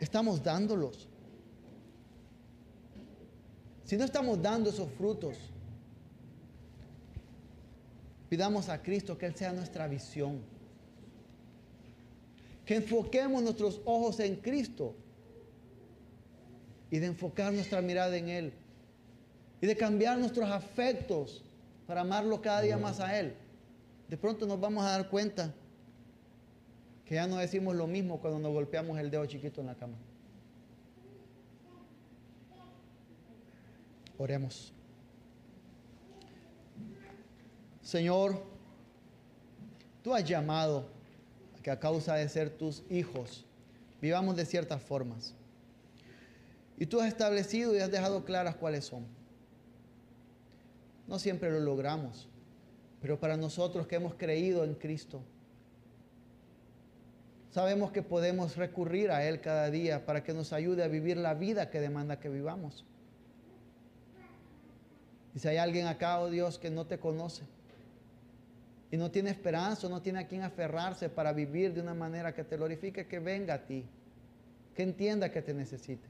Estamos 0.00 0.42
dándolos. 0.42 1.08
Si 3.84 3.96
no 3.96 4.04
estamos 4.04 4.40
dando 4.40 4.70
esos 4.70 4.90
frutos, 4.92 5.36
pidamos 8.28 8.68
a 8.68 8.82
Cristo 8.82 9.16
que 9.16 9.26
Él 9.26 9.36
sea 9.36 9.52
nuestra 9.52 9.86
visión. 9.86 10.40
Que 12.64 12.76
enfoquemos 12.76 13.42
nuestros 13.42 13.80
ojos 13.84 14.20
en 14.20 14.36
Cristo 14.36 14.94
y 16.90 16.98
de 16.98 17.06
enfocar 17.06 17.52
nuestra 17.52 17.82
mirada 17.82 18.16
en 18.16 18.28
Él 18.28 18.52
y 19.60 19.66
de 19.66 19.76
cambiar 19.76 20.18
nuestros 20.18 20.50
afectos 20.50 21.44
para 21.86 22.00
amarlo 22.00 22.40
cada 22.40 22.62
día 22.62 22.78
más 22.78 23.00
a 23.00 23.18
Él. 23.18 23.34
De 24.08 24.16
pronto 24.16 24.46
nos 24.46 24.60
vamos 24.60 24.84
a 24.84 24.90
dar 24.90 25.08
cuenta 25.08 25.54
que 27.04 27.16
ya 27.16 27.26
no 27.26 27.36
decimos 27.36 27.74
lo 27.74 27.86
mismo 27.86 28.18
cuando 28.20 28.38
nos 28.38 28.52
golpeamos 28.52 28.98
el 28.98 29.10
dedo 29.10 29.26
chiquito 29.26 29.60
en 29.60 29.66
la 29.66 29.74
cama. 29.74 29.96
Oremos. 34.16 34.72
Señor, 37.82 38.42
tú 40.02 40.14
has 40.14 40.24
llamado 40.24 40.88
a 41.58 41.62
que 41.62 41.70
a 41.70 41.78
causa 41.78 42.14
de 42.14 42.28
ser 42.28 42.48
tus 42.50 42.82
hijos 42.88 43.44
vivamos 44.00 44.36
de 44.36 44.46
ciertas 44.46 44.82
formas. 44.82 45.34
Y 46.78 46.86
tú 46.86 47.00
has 47.00 47.08
establecido 47.08 47.74
y 47.74 47.78
has 47.78 47.90
dejado 47.90 48.24
claras 48.24 48.56
cuáles 48.56 48.84
son. 48.84 49.06
No 51.06 51.18
siempre 51.18 51.50
lo 51.50 51.60
logramos, 51.60 52.28
pero 53.00 53.20
para 53.20 53.36
nosotros 53.36 53.86
que 53.86 53.96
hemos 53.96 54.14
creído 54.14 54.64
en 54.64 54.74
Cristo, 54.74 55.22
sabemos 57.54 57.92
que 57.92 58.02
podemos 58.02 58.56
recurrir 58.56 59.12
a 59.12 59.24
Él 59.24 59.40
cada 59.40 59.70
día 59.70 60.04
para 60.04 60.24
que 60.24 60.34
nos 60.34 60.52
ayude 60.52 60.82
a 60.82 60.88
vivir 60.88 61.16
la 61.16 61.34
vida 61.34 61.70
que 61.70 61.80
demanda 61.80 62.18
que 62.18 62.28
vivamos. 62.28 62.84
Y 65.36 65.38
si 65.38 65.46
hay 65.46 65.58
alguien 65.58 65.86
acá, 65.86 66.18
oh 66.18 66.30
Dios, 66.30 66.58
que 66.58 66.68
no 66.68 66.84
te 66.84 66.98
conoce 66.98 67.44
y 68.90 68.96
no 68.96 69.12
tiene 69.12 69.30
esperanza, 69.30 69.88
no 69.88 70.02
tiene 70.02 70.18
a 70.18 70.26
quien 70.26 70.42
aferrarse 70.42 71.08
para 71.08 71.32
vivir 71.32 71.72
de 71.72 71.80
una 71.80 71.94
manera 71.94 72.34
que 72.34 72.42
te 72.42 72.56
glorifique, 72.56 73.06
que 73.06 73.20
venga 73.20 73.54
a 73.54 73.64
ti, 73.64 73.86
que 74.74 74.82
entienda 74.82 75.30
que 75.30 75.40
te 75.40 75.54
necesite. 75.54 76.08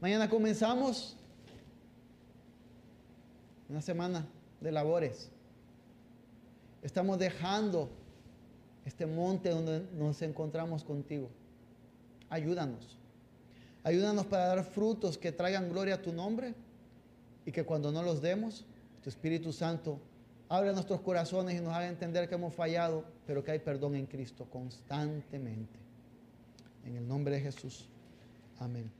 Mañana 0.00 0.28
comenzamos 0.28 1.16
una 3.68 3.82
semana 3.82 4.26
de 4.60 4.72
labores. 4.72 5.30
Estamos 6.82 7.20
dejando 7.20 7.88
este 8.88 9.06
monte 9.06 9.50
donde 9.50 9.86
nos 9.96 10.20
encontramos 10.22 10.82
contigo. 10.82 11.28
Ayúdanos. 12.30 12.98
Ayúdanos 13.84 14.26
para 14.26 14.46
dar 14.46 14.64
frutos 14.64 15.16
que 15.16 15.30
traigan 15.30 15.68
gloria 15.68 15.96
a 15.96 16.02
tu 16.02 16.12
nombre 16.12 16.54
y 17.44 17.52
que 17.52 17.64
cuando 17.64 17.92
no 17.92 18.02
los 18.02 18.20
demos, 18.20 18.64
tu 19.02 19.10
Espíritu 19.10 19.52
Santo 19.52 20.00
abra 20.48 20.72
nuestros 20.72 21.00
corazones 21.02 21.60
y 21.60 21.62
nos 21.62 21.74
haga 21.74 21.88
entender 21.88 22.28
que 22.28 22.34
hemos 22.34 22.54
fallado, 22.54 23.04
pero 23.26 23.44
que 23.44 23.52
hay 23.52 23.58
perdón 23.58 23.94
en 23.94 24.06
Cristo 24.06 24.46
constantemente. 24.50 25.78
En 26.84 26.96
el 26.96 27.06
nombre 27.06 27.34
de 27.34 27.42
Jesús. 27.42 27.86
Amén. 28.58 28.97